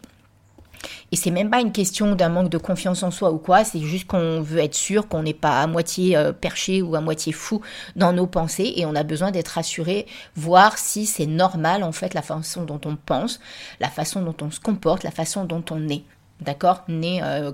Et 1.12 1.16
c'est 1.16 1.32
même 1.32 1.50
pas 1.50 1.60
une 1.60 1.72
question 1.72 2.16
d'un 2.16 2.30
manque 2.30 2.50
de 2.50 2.58
confiance 2.58 3.04
en 3.04 3.12
soi 3.12 3.32
ou 3.32 3.38
quoi, 3.38 3.64
c'est 3.64 3.80
juste 3.80 4.08
qu'on 4.08 4.42
veut 4.42 4.60
être 4.60 4.76
sûr 4.76 5.08
qu'on 5.08 5.24
n'est 5.24 5.34
pas 5.34 5.62
à 5.62 5.68
moitié 5.68 6.16
euh, 6.16 6.32
perché 6.32 6.82
ou 6.82 6.96
à 6.96 7.02
moitié 7.02 7.34
fou 7.34 7.62
dans 7.96 8.14
nos 8.14 8.28
pensées 8.28 8.74
et 8.76 8.86
on 8.86 8.96
a 8.96 9.04
besoin 9.04 9.32
d'être 9.32 9.50
rassuré, 9.50 10.06
voir 10.36 10.78
si 10.78 11.06
c'est 11.06 11.26
normal 11.26 11.84
en 11.84 11.92
fait 11.92 12.14
la 12.14 12.22
façon 12.22 12.64
dont 12.64 12.80
on 12.86 12.96
pense, 12.96 13.40
la 13.80 13.90
façon 13.90 14.22
dont 14.22 14.36
on 14.42 14.52
se 14.52 14.60
comporte, 14.60 15.04
la 15.04 15.12
façon 15.12 15.46
dont 15.46 15.64
on 15.72 15.90
est. 15.90 16.04
D'accord? 16.42 16.84
Né, 16.88 17.22
euh, 17.24 17.52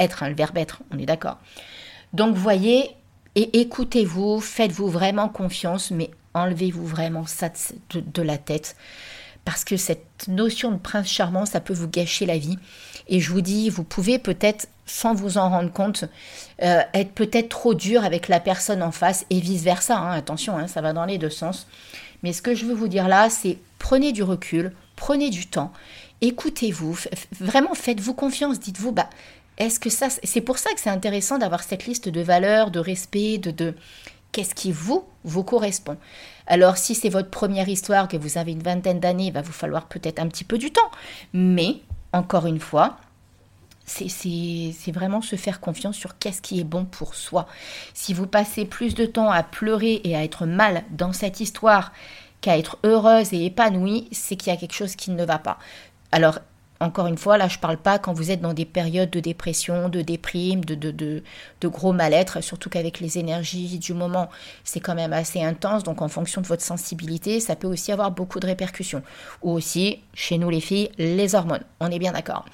être, 0.00 0.22
un 0.22 0.28
le 0.28 0.34
verbe 0.34 0.58
être, 0.58 0.80
on 0.92 0.98
est 0.98 1.06
d'accord? 1.06 1.38
Donc 2.12 2.34
voyez, 2.34 2.90
et 3.38 3.60
écoutez-vous, 3.60 4.40
faites-vous 4.40 4.88
vraiment 4.88 5.28
confiance, 5.28 5.92
mais 5.92 6.10
enlevez-vous 6.34 6.84
vraiment 6.84 7.24
ça 7.24 7.48
de, 7.94 8.22
la 8.22 8.36
tête. 8.36 8.74
Parce 9.44 9.62
que 9.62 9.76
cette 9.76 10.26
notion 10.26 10.72
de 10.72 10.76
prince 10.76 11.06
charmant, 11.06 11.46
ça 11.46 11.60
peut 11.60 11.72
vous 11.72 11.86
gâcher 11.86 12.26
la 12.26 12.36
vie. 12.36 12.58
Et 13.06 13.20
je 13.20 13.30
vous 13.30 13.40
dis, 13.40 13.70
vous 13.70 13.84
pouvez 13.84 14.18
peut-être, 14.18 14.66
sans 14.86 15.14
vous 15.14 15.38
en 15.38 15.50
rendre 15.50 15.72
compte, 15.72 16.04
euh, 16.64 16.82
être 16.94 17.12
peut-être 17.12 17.48
trop 17.48 17.74
dur 17.74 18.02
avec 18.02 18.26
la 18.26 18.40
personne 18.40 18.82
en 18.82 18.90
face 18.90 19.24
et 19.30 19.38
vice-versa. 19.38 19.96
Hein. 19.96 20.10
attention, 20.10 20.58
hein, 20.58 20.66
ça 20.66 20.80
va 20.80 20.92
dans 20.92 21.04
les 21.04 21.18
deux 21.18 21.30
sens. 21.30 21.68
Mais 22.24 22.32
ce 22.32 22.42
que 22.42 22.56
je 22.56 22.66
veux 22.66 22.74
vous 22.74 22.88
dire 22.88 23.06
là, 23.06 23.30
c'est 23.30 23.58
prenez 23.78 24.10
du 24.10 24.24
recul, 24.24 24.72
prenez 24.96 25.30
du 25.30 25.46
temps, 25.46 25.72
écoutez-vous, 26.22 26.98
vraiment 27.38 27.74
faites-vous 27.74 28.14
confiance, 28.14 28.58
dites-vous, 28.58 28.90
bah, 28.90 29.08
est-ce 29.58 29.78
que 29.80 29.90
ça, 29.90 30.08
c'est 30.22 30.40
pour 30.40 30.58
ça 30.58 30.72
que 30.72 30.80
c'est 30.80 30.90
intéressant 30.90 31.38
d'avoir 31.38 31.62
cette 31.62 31.86
liste 31.86 32.08
de 32.08 32.20
valeurs, 32.20 32.70
de 32.70 32.78
respect, 32.78 33.38
de, 33.38 33.50
de 33.50 33.74
qu'est-ce 34.32 34.54
qui 34.54 34.72
vous, 34.72 35.04
vous 35.24 35.44
correspond. 35.44 35.96
Alors 36.46 36.78
si 36.78 36.94
c'est 36.94 37.08
votre 37.08 37.30
première 37.30 37.68
histoire, 37.68 38.08
que 38.08 38.16
vous 38.16 38.38
avez 38.38 38.52
une 38.52 38.62
vingtaine 38.62 39.00
d'années, 39.00 39.26
il 39.26 39.32
va 39.32 39.42
vous 39.42 39.52
falloir 39.52 39.86
peut-être 39.86 40.20
un 40.20 40.28
petit 40.28 40.44
peu 40.44 40.58
du 40.58 40.70
temps. 40.70 40.90
Mais, 41.32 41.76
encore 42.12 42.46
une 42.46 42.60
fois, 42.60 42.98
c'est 43.84 44.92
vraiment 44.92 45.22
se 45.22 45.36
faire 45.36 45.60
confiance 45.60 45.96
sur 45.96 46.18
qu'est-ce 46.18 46.42
qui 46.42 46.60
est 46.60 46.64
bon 46.64 46.84
pour 46.84 47.14
soi. 47.14 47.46
Si 47.94 48.12
vous 48.14 48.26
passez 48.26 48.64
plus 48.64 48.94
de 48.94 49.06
temps 49.06 49.30
à 49.30 49.42
pleurer 49.42 50.00
et 50.04 50.14
à 50.14 50.24
être 50.24 50.46
mal 50.46 50.84
dans 50.90 51.12
cette 51.12 51.40
histoire 51.40 51.92
qu'à 52.40 52.58
être 52.58 52.78
heureuse 52.84 53.32
et 53.32 53.46
épanouie, 53.46 54.08
c'est 54.12 54.36
qu'il 54.36 54.52
y 54.52 54.56
a 54.56 54.58
quelque 54.58 54.74
chose 54.74 54.94
qui 54.94 55.10
ne 55.10 55.24
va 55.24 55.38
pas. 55.38 55.58
Alors 56.12 56.38
encore 56.80 57.08
une 57.08 57.18
fois, 57.18 57.38
là, 57.38 57.48
je 57.48 57.56
ne 57.56 57.60
parle 57.60 57.76
pas 57.76 57.98
quand 57.98 58.12
vous 58.12 58.30
êtes 58.30 58.40
dans 58.40 58.54
des 58.54 58.64
périodes 58.64 59.10
de 59.10 59.20
dépression, 59.20 59.88
de 59.88 60.00
déprime, 60.00 60.64
de, 60.64 61.22
gros 61.64 61.92
mal-être, 61.92 62.40
surtout 62.40 62.70
qu'avec 62.70 63.00
les 63.00 63.18
énergies 63.18 63.78
du 63.78 63.94
moment, 63.94 64.28
c'est 64.64 64.80
quand 64.80 64.94
même 64.94 65.12
assez 65.12 65.42
intense. 65.42 65.82
Donc, 65.82 66.02
en 66.02 66.08
fonction 66.08 66.40
de 66.40 66.46
votre 66.46 66.62
sensibilité, 66.62 67.40
ça 67.40 67.56
peut 67.56 67.66
aussi 67.66 67.90
avoir 67.90 68.12
beaucoup 68.12 68.38
de 68.38 68.46
répercussions. 68.46 69.02
Ou 69.42 69.50
aussi, 69.50 70.00
chez 70.14 70.38
nous 70.38 70.50
les 70.50 70.60
filles, 70.60 70.90
les 70.98 71.34
hormones. 71.34 71.64
On 71.80 71.90
est 71.90 71.98
bien 71.98 72.12
d'accord. 72.12 72.44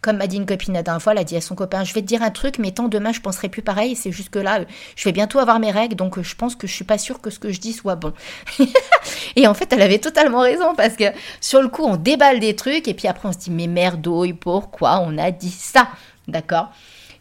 Comme 0.00 0.16
m'a 0.16 0.26
dit 0.26 0.36
une 0.36 0.46
copine 0.46 0.74
la 0.74 0.82
dernière 0.82 1.02
fois, 1.02 1.12
elle 1.12 1.18
a 1.18 1.24
dit 1.24 1.36
à 1.36 1.40
son 1.40 1.54
copain, 1.54 1.84
je 1.84 1.92
vais 1.92 2.00
te 2.00 2.06
dire 2.06 2.22
un 2.22 2.30
truc, 2.30 2.58
mais 2.58 2.70
tant 2.70 2.88
demain, 2.88 3.12
je 3.12 3.20
penserai 3.20 3.50
plus 3.50 3.62
pareil. 3.62 3.96
C'est 3.96 4.12
juste 4.12 4.30
que 4.30 4.38
là, 4.38 4.60
je 4.96 5.04
vais 5.04 5.12
bientôt 5.12 5.38
avoir 5.38 5.60
mes 5.60 5.70
règles, 5.70 5.94
donc 5.94 6.20
je 6.20 6.34
pense 6.34 6.56
que 6.56 6.66
je 6.66 6.72
suis 6.72 6.84
pas 6.84 6.98
sûre 6.98 7.20
que 7.20 7.28
ce 7.28 7.38
que 7.38 7.52
je 7.52 7.60
dis 7.60 7.74
soit 7.74 7.96
bon. 7.96 8.12
et 9.36 9.46
en 9.46 9.52
fait, 9.52 9.72
elle 9.72 9.82
avait 9.82 9.98
totalement 9.98 10.40
raison, 10.40 10.74
parce 10.74 10.94
que 10.94 11.04
sur 11.40 11.60
le 11.60 11.68
coup, 11.68 11.84
on 11.84 11.96
déballe 11.96 12.40
des 12.40 12.56
trucs, 12.56 12.88
et 12.88 12.94
puis 12.94 13.08
après, 13.08 13.28
on 13.28 13.32
se 13.32 13.38
dit, 13.38 13.50
mais 13.50 13.66
merdouille, 13.74 14.32
pourquoi 14.32 15.00
on 15.00 15.18
a 15.18 15.30
dit 15.30 15.50
ça 15.50 15.88
D'accord? 16.28 16.70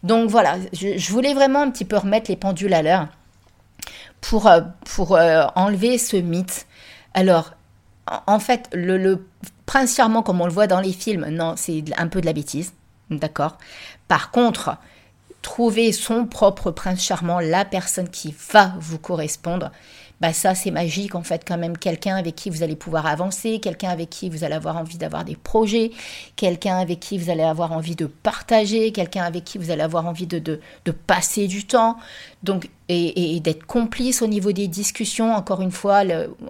Donc 0.03 0.29
voilà, 0.29 0.57
je, 0.73 1.11
voulais 1.11 1.33
vraiment 1.33 1.61
un 1.61 1.71
petit 1.71 1.85
peu 1.85 1.97
remettre 1.97 2.29
les 2.29 2.35
pendules 2.35 2.73
à 2.73 2.81
l'heure 2.81 3.07
pour, 4.21 4.47
euh, 4.47 4.61
pour 4.95 5.15
euh, 5.15 5.45
enlever 5.55 5.97
ce 5.97 6.17
mythe. 6.17 6.65
Alors, 7.13 7.53
en 8.27 8.39
fait, 8.39 8.69
le, 8.73 8.97
le 8.97 9.25
prince 9.65 9.95
charmant 9.95 10.21
comme 10.21 10.41
on 10.41 10.45
le 10.45 10.51
voit 10.51 10.67
dans 10.67 10.81
les 10.81 10.91
films, 10.91 11.27
non, 11.29 11.55
c'est 11.55 11.83
un 11.97 12.07
peu 12.07 12.21
de 12.21 12.25
la 12.25 12.33
bêtise. 12.33 12.73
D'accord? 13.09 13.57
Par 14.07 14.31
contre, 14.31 14.77
trouver 15.41 15.91
son 15.91 16.25
propre 16.25 16.71
prince 16.71 17.01
charmant, 17.01 17.39
la 17.39 17.65
personne 17.65 18.09
qui 18.09 18.35
va 18.51 18.73
vous 18.79 18.97
correspondre, 18.97 19.71
bah 20.23 20.31
ça 20.31 20.55
c'est 20.55 20.71
magique 20.71 21.15
en 21.15 21.21
fait 21.21 21.43
quand 21.45 21.57
même 21.57 21.77
quelqu'un 21.77 22.15
avec 22.15 22.35
qui 22.35 22.49
vous 22.49 22.63
allez 22.63 22.77
pouvoir 22.77 23.07
avancer, 23.07 23.59
quelqu'un 23.59 23.89
avec 23.89 24.09
qui 24.09 24.29
vous 24.29 24.45
allez 24.45 24.53
avoir 24.53 24.77
envie 24.77 24.97
d'avoir 24.97 25.25
des 25.25 25.35
projets, 25.35 25.91
quelqu'un 26.37 26.77
avec 26.77 27.01
qui 27.01 27.17
vous 27.17 27.29
allez 27.29 27.43
avoir 27.43 27.73
envie 27.73 27.97
de 27.97 28.05
partager, 28.05 28.93
quelqu'un 28.93 29.23
avec 29.23 29.43
qui 29.43 29.57
vous 29.57 29.69
allez 29.69 29.81
avoir 29.81 30.07
envie 30.07 30.25
de, 30.25 30.39
de, 30.39 30.91
passer 30.91 31.47
du 31.47 31.65
temps, 31.65 31.97
donc 32.41 32.69
et, 32.87 33.41
d'être 33.41 33.65
complice 33.65 34.21
au 34.21 34.27
niveau 34.27 34.53
des 34.53 34.69
discussions. 34.69 35.33
Encore 35.33 35.61
une 35.61 35.71
fois, 35.71 36.03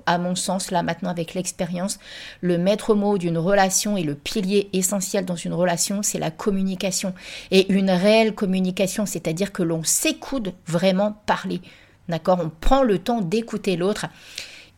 à 0.06 0.18
mon 0.20 0.36
sens 0.36 0.70
là 0.70 0.84
maintenant 0.84 1.10
avec 1.10 1.34
l'expérience, 1.34 1.98
le 2.42 2.60
maître 2.60 2.94
mot 2.94 3.18
d'une 3.18 3.40
relation 3.40 3.98
et 3.98 4.04
le 4.04 4.14
pilier 4.14 4.70
essentiel 4.74 5.26
dans 5.26 5.36
une 5.36 5.54
relation, 5.54 6.04
c'est 6.04 6.20
la 6.20 6.30
communication 6.30 7.16
et 7.50 7.74
une 7.74 7.90
réelle 7.90 8.36
communication, 8.36 9.08
c'est-à-dire 9.08 9.52
que 9.52 9.64
l'on 9.64 9.82
s'écoute 9.84 10.54
vraiment 10.68 11.18
parler. 11.26 11.60
D'accord? 12.10 12.40
On 12.42 12.50
prend 12.50 12.84
le 12.84 13.00
temps 13.00 13.22
d'écouter 13.22 13.76
l'autre. 13.76 14.08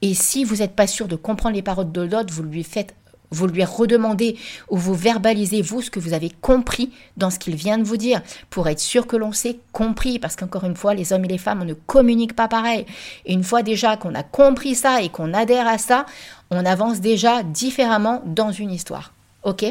Et 0.01 0.13
si 0.13 0.43
vous 0.43 0.57
n'êtes 0.57 0.75
pas 0.75 0.87
sûr 0.87 1.07
de 1.07 1.15
comprendre 1.15 1.55
les 1.55 1.61
paroles 1.61 1.91
de 1.91 2.01
l'autre, 2.01 2.33
vous 2.33 2.43
lui 2.43 2.63
faites 2.63 2.95
vous 3.31 3.47
lui 3.47 3.63
redemandez 3.63 4.37
ou 4.69 4.77
vous 4.77 4.93
verbalisez 4.93 5.61
vous 5.61 5.81
ce 5.81 5.89
que 5.89 5.99
vous 5.99 6.13
avez 6.13 6.29
compris 6.29 6.91
dans 7.17 7.29
ce 7.29 7.39
qu'il 7.39 7.55
vient 7.55 7.77
de 7.77 7.83
vous 7.83 7.97
dire 7.97 8.21
pour 8.49 8.67
être 8.67 8.79
sûr 8.79 9.07
que 9.07 9.15
l'on 9.15 9.31
s'est 9.31 9.59
compris. 9.71 10.19
Parce 10.19 10.35
qu'encore 10.35 10.63
une 10.63 10.75
fois 10.75 10.93
les 10.93 11.13
hommes 11.13 11.25
et 11.25 11.29
les 11.29 11.37
femmes 11.37 11.63
ne 11.63 11.73
communique 11.73 12.35
pas 12.35 12.47
pareil. 12.47 12.85
Une 13.27 13.43
fois 13.43 13.63
déjà 13.63 13.97
qu'on 13.97 14.15
a 14.15 14.23
compris 14.23 14.75
ça 14.75 15.01
et 15.01 15.09
qu'on 15.09 15.33
adhère 15.33 15.67
à 15.67 15.77
ça 15.77 16.05
on 16.51 16.63
avance 16.65 17.01
déjà 17.01 17.43
différemment 17.43 18.21
dans 18.25 18.51
une 18.51 18.71
histoire. 18.71 19.13
Ok? 19.43 19.65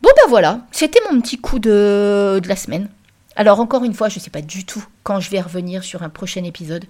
Bon 0.00 0.10
ben 0.16 0.28
voilà. 0.28 0.60
C'était 0.70 1.00
mon 1.10 1.20
petit 1.20 1.38
coup 1.38 1.58
de 1.58 2.40
la 2.46 2.56
semaine 2.56 2.88
Alors 3.36 3.58
encore 3.58 3.84
une 3.84 3.94
fois, 3.94 4.08
je 4.08 4.18
ne 4.18 4.20
sais 4.20 4.30
pas 4.30 4.42
du 4.42 4.64
tout 4.64 4.84
quand 5.02 5.18
je 5.18 5.30
vais 5.30 5.40
revenir 5.40 5.82
sur 5.82 6.02
un 6.02 6.08
prochain 6.08 6.44
épisode. 6.44 6.84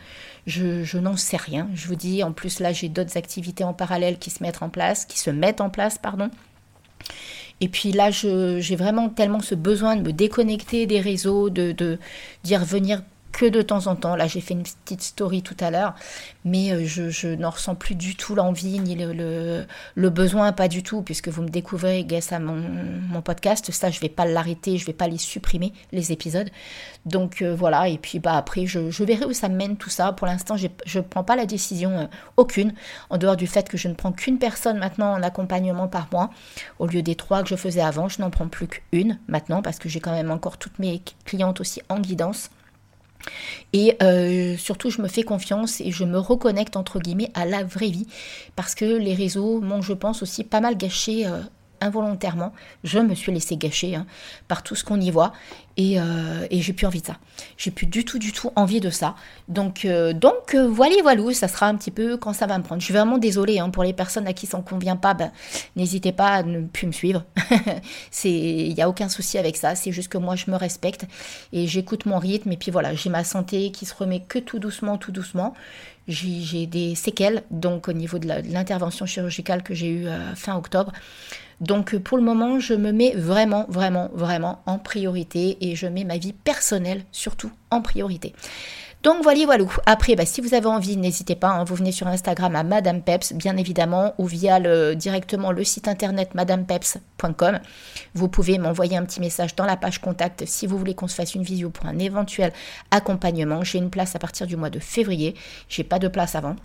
Je, 0.47 0.85
je 0.85 0.99
n'en 0.99 1.17
sais 1.17 1.39
rien. 1.39 1.69
Je 1.75 1.87
vous 1.89 1.97
dis, 1.97 2.23
en 2.23 2.33
plus 2.33 2.61
là, 2.61 2.73
j'ai 2.73 2.89
d'autres 2.89 3.17
activités 3.17 3.65
en 3.65 3.73
parallèle 3.73 4.19
qui 4.19 4.31
se 4.31 4.43
mettent 4.43 4.63
en 4.63 4.69
place, 4.69 5.07
qui 5.07 5.19
se 5.19 5.31
mettent 5.31 5.63
en 5.63 5.71
place, 5.71 5.97
pardon. 5.97 6.31
Et 7.61 7.69
puis 7.69 7.93
là, 7.93 8.11
j'ai 8.11 8.77
vraiment 8.77 9.09
tellement 9.09 9.41
ce 9.41 9.55
besoin 9.55 9.97
de 9.97 10.03
me 10.03 10.13
déconnecter 10.13 10.87
des 10.87 11.01
réseaux, 11.01 11.51
de 11.51 11.99
d'y 12.43 12.57
revenir 12.57 13.03
que 13.35 13.47
de 13.47 13.63
temps 13.63 13.89
en 13.89 13.97
temps. 13.97 14.15
Là, 14.15 14.27
j'ai 14.29 14.41
fait 14.41 14.55
une 14.55 14.63
petite 14.63 15.03
story 15.03 15.43
tout 15.43 15.57
à 15.59 15.71
l'heure, 15.71 15.95
mais 16.45 16.71
euh, 16.71 16.85
je, 16.87 17.35
n'en 17.35 17.51
ressens 17.51 17.75
plus 17.75 17.97
du 17.97 18.15
tout 18.15 18.35
l'envie 18.35 18.79
ni 18.79 18.95
le, 18.95 19.67
besoin, 20.11 20.53
pas 20.53 20.69
du 20.69 20.83
tout, 20.85 21.03
puisque 21.03 21.29
vous 21.29 21.43
me 21.43 21.49
découvrez 21.49 22.05
grâce 22.05 22.33
à 22.33 22.39
mon, 22.39 23.21
podcast. 23.23 23.71
Ça, 23.73 23.91
je 23.91 24.01
vais 24.01 24.09
pas 24.09 24.25
l'arrêter, 24.25 24.79
je 24.79 24.87
vais 24.87 24.93
pas 24.93 25.09
les 25.09 25.19
supprimer, 25.19 25.73
les 25.93 26.13
épisodes. 26.13 26.49
Donc 27.07 27.43
euh, 27.43 27.55
voilà, 27.55 27.89
et 27.89 27.99
puis 27.99 28.19
bah 28.19 28.37
après, 28.37 28.67
je, 28.67 28.91
je, 28.91 29.05
verrai 29.05 29.25
où 29.25 29.33
ça 29.33 29.49
mène 29.49 29.77
tout 29.77 29.91
ça. 29.91 30.13
Pour 30.13 30.27
l'instant, 30.27 30.57
je 30.57 30.69
ne 30.69 31.03
prends 31.03 31.25
pas 31.25 31.37
la 31.37 31.47
décision 31.47 31.91
euh, 31.91 32.07
aucune, 32.37 32.73
en 33.11 33.19
dehors 33.19 33.37
du 33.37 33.47
fait 33.47 33.69
que 33.69 33.77
je 33.77 33.89
ne 33.89 33.95
prends 33.95 34.13
qu'une 34.13 34.39
personne 34.39 34.79
maintenant 34.79 35.13
en 35.13 35.23
accompagnement 35.23 35.89
par 35.89 36.09
mois, 36.13 36.31
au 36.79 36.87
lieu 36.87 37.03
des 37.03 37.17
trois 37.17 37.43
que 37.43 37.49
je 37.49 37.57
faisais 37.57 37.83
avant. 37.83 38.09
Je 38.09 38.21
n'en 38.23 38.31
prends 38.31 38.49
plus 38.49 38.69
qu'une 38.69 39.19
maintenant, 39.27 39.61
parce 39.61 39.79
que 39.79 39.89
j'ai 39.89 40.01
quand 40.01 40.13
même 40.13 40.31
encore 40.31 40.57
toutes 40.57 40.79
mes 40.79 41.03
clientes 41.25 41.61
aussi 41.61 41.83
en 41.89 41.99
guidance. 41.99 42.51
Et 43.73 43.97
euh, 44.03 44.57
surtout, 44.57 44.91
je 44.91 45.03
me 45.03 45.09
fais 45.09 45.23
confiance 45.23 45.81
et 45.81 45.91
je 45.91 46.05
me 46.05 46.19
reconnecte, 46.19 46.77
entre 46.77 47.01
guillemets, 47.01 47.31
à 47.35 47.45
la 47.45 47.65
vraie 47.65 47.91
vie. 47.91 48.07
Parce 48.57 48.75
que 48.75 48.85
les 48.85 49.15
réseaux 49.15 49.61
m'ont, 49.61 49.83
je 49.83 49.93
pense, 49.93 50.23
aussi 50.23 50.45
pas 50.45 50.61
mal 50.61 50.77
gâché 50.77 51.27
euh, 51.27 51.41
involontairement. 51.85 52.53
Je 52.83 52.99
me 52.99 53.15
suis 53.15 53.33
laissé 53.33 53.57
gâcher 53.57 53.95
hein, 53.95 54.07
par 54.49 54.63
tout 54.63 54.75
ce 54.75 54.85
qu'on 54.85 55.01
y 55.01 55.11
voit. 55.11 55.33
Euh, 55.79 56.47
et, 56.51 56.61
j'ai 56.61 56.73
plus 56.73 56.87
envie 56.87 57.01
de 57.01 57.07
ça. 57.07 57.17
J'ai 57.57 57.71
plus 57.71 57.87
du 57.87 58.05
tout, 58.05 58.19
du 58.19 58.33
tout 58.33 58.51
envie 58.55 58.81
de 58.81 58.91
ça. 58.91 59.17
Donc, 59.49 59.85
euh, 59.85 60.13
euh, 60.55 60.69
voilà, 60.69 60.95
voilà, 61.03 61.35
ça 61.35 61.49
sera 61.49 61.67
un 61.67 61.75
petit 61.77 61.91
peu 61.91 62.17
quand 62.17 62.33
ça 62.33 62.47
va 62.47 62.59
me 62.59 62.63
prendre. 62.63 62.81
Je 62.81 62.85
suis 62.85 62.95
vraiment 62.95 63.19
désolée 63.19 63.59
hein, 63.59 63.71
pour 63.71 63.83
les 63.83 63.93
personnes 63.93 64.27
à 64.27 64.33
qui 64.33 64.47
ça 64.47 64.59
ne 64.59 64.63
convient 64.63 64.97
pas. 64.97 65.15
Ben, 65.15 65.33
n'hésitez 65.75 66.13
pas 66.13 66.29
à 66.29 66.43
ne 66.43 66.61
plus 66.61 66.87
me 66.87 66.93
suivre. 66.93 67.25
Il 68.25 68.75
n'y 68.75 68.83
a 68.83 68.89
aucun 68.89 69.09
souci 69.09 69.37
avec 69.37 69.57
ça. 69.57 69.75
C'est 69.75 69.93
juste 69.93 70.09
que 70.09 70.19
moi, 70.19 70.37
je 70.37 70.51
me 70.51 70.57
respecte 70.57 71.07
et 71.53 71.67
j'écoute 71.67 72.07
mon 72.07 72.19
rythme. 72.19 72.53
Et 72.53 72.57
puis 72.57 72.71
voilà, 72.71 72.95
j'ai 72.95 73.11
ma 73.11 73.25
santé 73.25 73.73
qui 73.73 73.85
se 73.85 73.95
remet 73.95 74.21
que 74.21 74.39
tout 74.39 74.59
doucement, 74.59 74.97
tout 74.97 75.13
doucement. 75.13 75.55
J'ai 76.07 76.67
des 76.67 76.95
séquelles, 76.95 77.45
donc 77.51 77.89
au 77.89 77.95
niveau 77.95 78.19
de 78.19 78.29
l'intervention 78.29 79.07
chirurgicale 79.07 79.63
que 79.63 79.73
j'ai 79.73 79.89
eue 79.89 80.07
fin 80.35 80.55
octobre. 80.55 80.93
Donc 81.65 81.97
pour 81.97 82.19
le 82.19 82.25
moment, 82.25 82.61
je 82.61 82.75
me 82.75 82.93
mets 82.93 83.15
vraiment, 83.17 83.67
vraiment, 83.69 84.11
vraiment 84.15 84.61
en 84.67 84.79
priorité 84.79 85.57
et 85.61 85.75
je 85.75 85.87
mets 85.87 86.05
ma 86.05 86.19
vie 86.19 86.33
personnelle 86.33 87.05
surtout 87.11 87.51
en 87.71 87.81
priorité. 87.81 88.35
Donc 89.03 89.23
voilà, 89.23 89.45
voilà. 89.45 89.65
Après, 89.85 90.17
bah, 90.17 90.25
si 90.25 90.41
vous 90.41 90.55
avez 90.55 90.67
envie, 90.67 90.97
n'hésitez 90.97 91.35
pas, 91.35 91.49
hein, 91.49 91.65
vous 91.65 91.75
venez 91.75 91.93
sur 91.93 92.07
Instagram 92.07 92.57
à 92.57 92.63
Madame 92.63 93.03
Peps, 93.03 93.35
bien 93.35 93.55
évidemment, 93.59 94.15
ou 94.17 94.25
via 94.27 94.95
directement 94.95 95.53
le 95.53 95.63
site 95.63 95.89
internet 95.89 96.35
madamepeps.com. 96.35 97.61
Vous 98.15 98.29
pouvez 98.29 98.57
m'envoyer 98.57 98.97
un 98.97 99.05
petit 99.05 99.21
message 99.21 99.55
dans 99.57 99.67
la 99.67 99.77
page 99.77 100.01
contact 100.01 100.45
si 100.47 100.67
vous 100.67 100.79
voulez 100.79 100.95
qu'on 100.95 101.09
se 101.09 101.15
fasse 101.15 101.35
une 101.35 101.43
visio 101.43 101.69
pour 101.69 101.85
un 101.85 101.99
éventuel 101.99 102.53
accompagnement. 102.91 103.63
J'ai 103.63 103.77
une 103.77 103.91
place 103.91 104.17
à 104.17 104.19
partir 104.19 104.47
du 104.47 104.57
mois 104.57 104.71
de 104.71 104.79
février. 104.79 105.35
J'ai 105.69 105.85
pas 105.85 105.99
de 105.99 106.09
place 106.09 106.35
avant. 106.35 106.57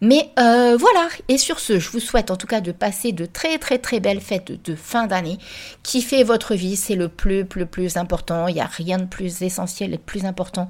Mais 0.00 0.30
euh, 0.38 0.76
voilà, 0.78 1.08
et 1.28 1.38
sur 1.38 1.60
ce, 1.60 1.78
je 1.78 1.90
vous 1.90 2.00
souhaite 2.00 2.30
en 2.30 2.36
tout 2.36 2.46
cas 2.46 2.60
de 2.60 2.72
passer 2.72 3.12
de 3.12 3.26
très 3.26 3.58
très 3.58 3.78
très 3.78 4.00
belles 4.00 4.20
fêtes 4.20 4.52
de 4.64 4.74
fin 4.74 5.06
d'année. 5.06 5.38
Kiffez 5.82 6.24
votre 6.24 6.54
vie, 6.54 6.76
c'est 6.76 6.94
le 6.94 7.08
plus 7.08 7.44
plus 7.44 7.66
plus 7.66 7.96
important. 7.96 8.48
Il 8.48 8.54
n'y 8.54 8.60
a 8.60 8.66
rien 8.66 8.98
de 8.98 9.06
plus 9.06 9.42
essentiel 9.42 9.94
et 9.94 9.96
de 9.96 10.02
plus 10.02 10.24
important 10.24 10.68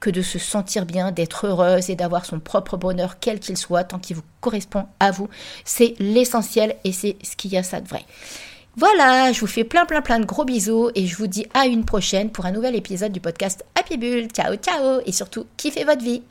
que 0.00 0.10
de 0.10 0.22
se 0.22 0.38
sentir 0.38 0.86
bien, 0.86 1.12
d'être 1.12 1.46
heureuse 1.46 1.90
et 1.90 1.96
d'avoir 1.96 2.26
son 2.26 2.40
propre 2.40 2.76
bonheur, 2.76 3.18
quel 3.20 3.40
qu'il 3.40 3.56
soit, 3.56 3.84
tant 3.84 3.98
qu'il 3.98 4.16
vous 4.16 4.22
correspond 4.40 4.86
à 5.00 5.10
vous. 5.10 5.28
C'est 5.64 5.94
l'essentiel 5.98 6.76
et 6.84 6.92
c'est 6.92 7.16
ce 7.22 7.36
qu'il 7.36 7.52
y 7.52 7.56
a 7.56 7.62
ça 7.62 7.80
de 7.80 7.88
vrai. 7.88 8.04
Voilà, 8.78 9.32
je 9.32 9.40
vous 9.40 9.46
fais 9.46 9.64
plein 9.64 9.86
plein 9.86 10.02
plein 10.02 10.20
de 10.20 10.26
gros 10.26 10.44
bisous 10.44 10.90
et 10.94 11.06
je 11.06 11.16
vous 11.16 11.26
dis 11.26 11.46
à 11.54 11.66
une 11.66 11.86
prochaine 11.86 12.30
pour 12.30 12.44
un 12.44 12.52
nouvel 12.52 12.76
épisode 12.76 13.10
du 13.10 13.20
podcast 13.20 13.64
Happy 13.74 13.96
Bull. 13.96 14.28
Ciao 14.28 14.54
ciao 14.56 15.00
et 15.06 15.12
surtout 15.12 15.46
kiffez 15.56 15.84
votre 15.84 16.04
vie. 16.04 16.22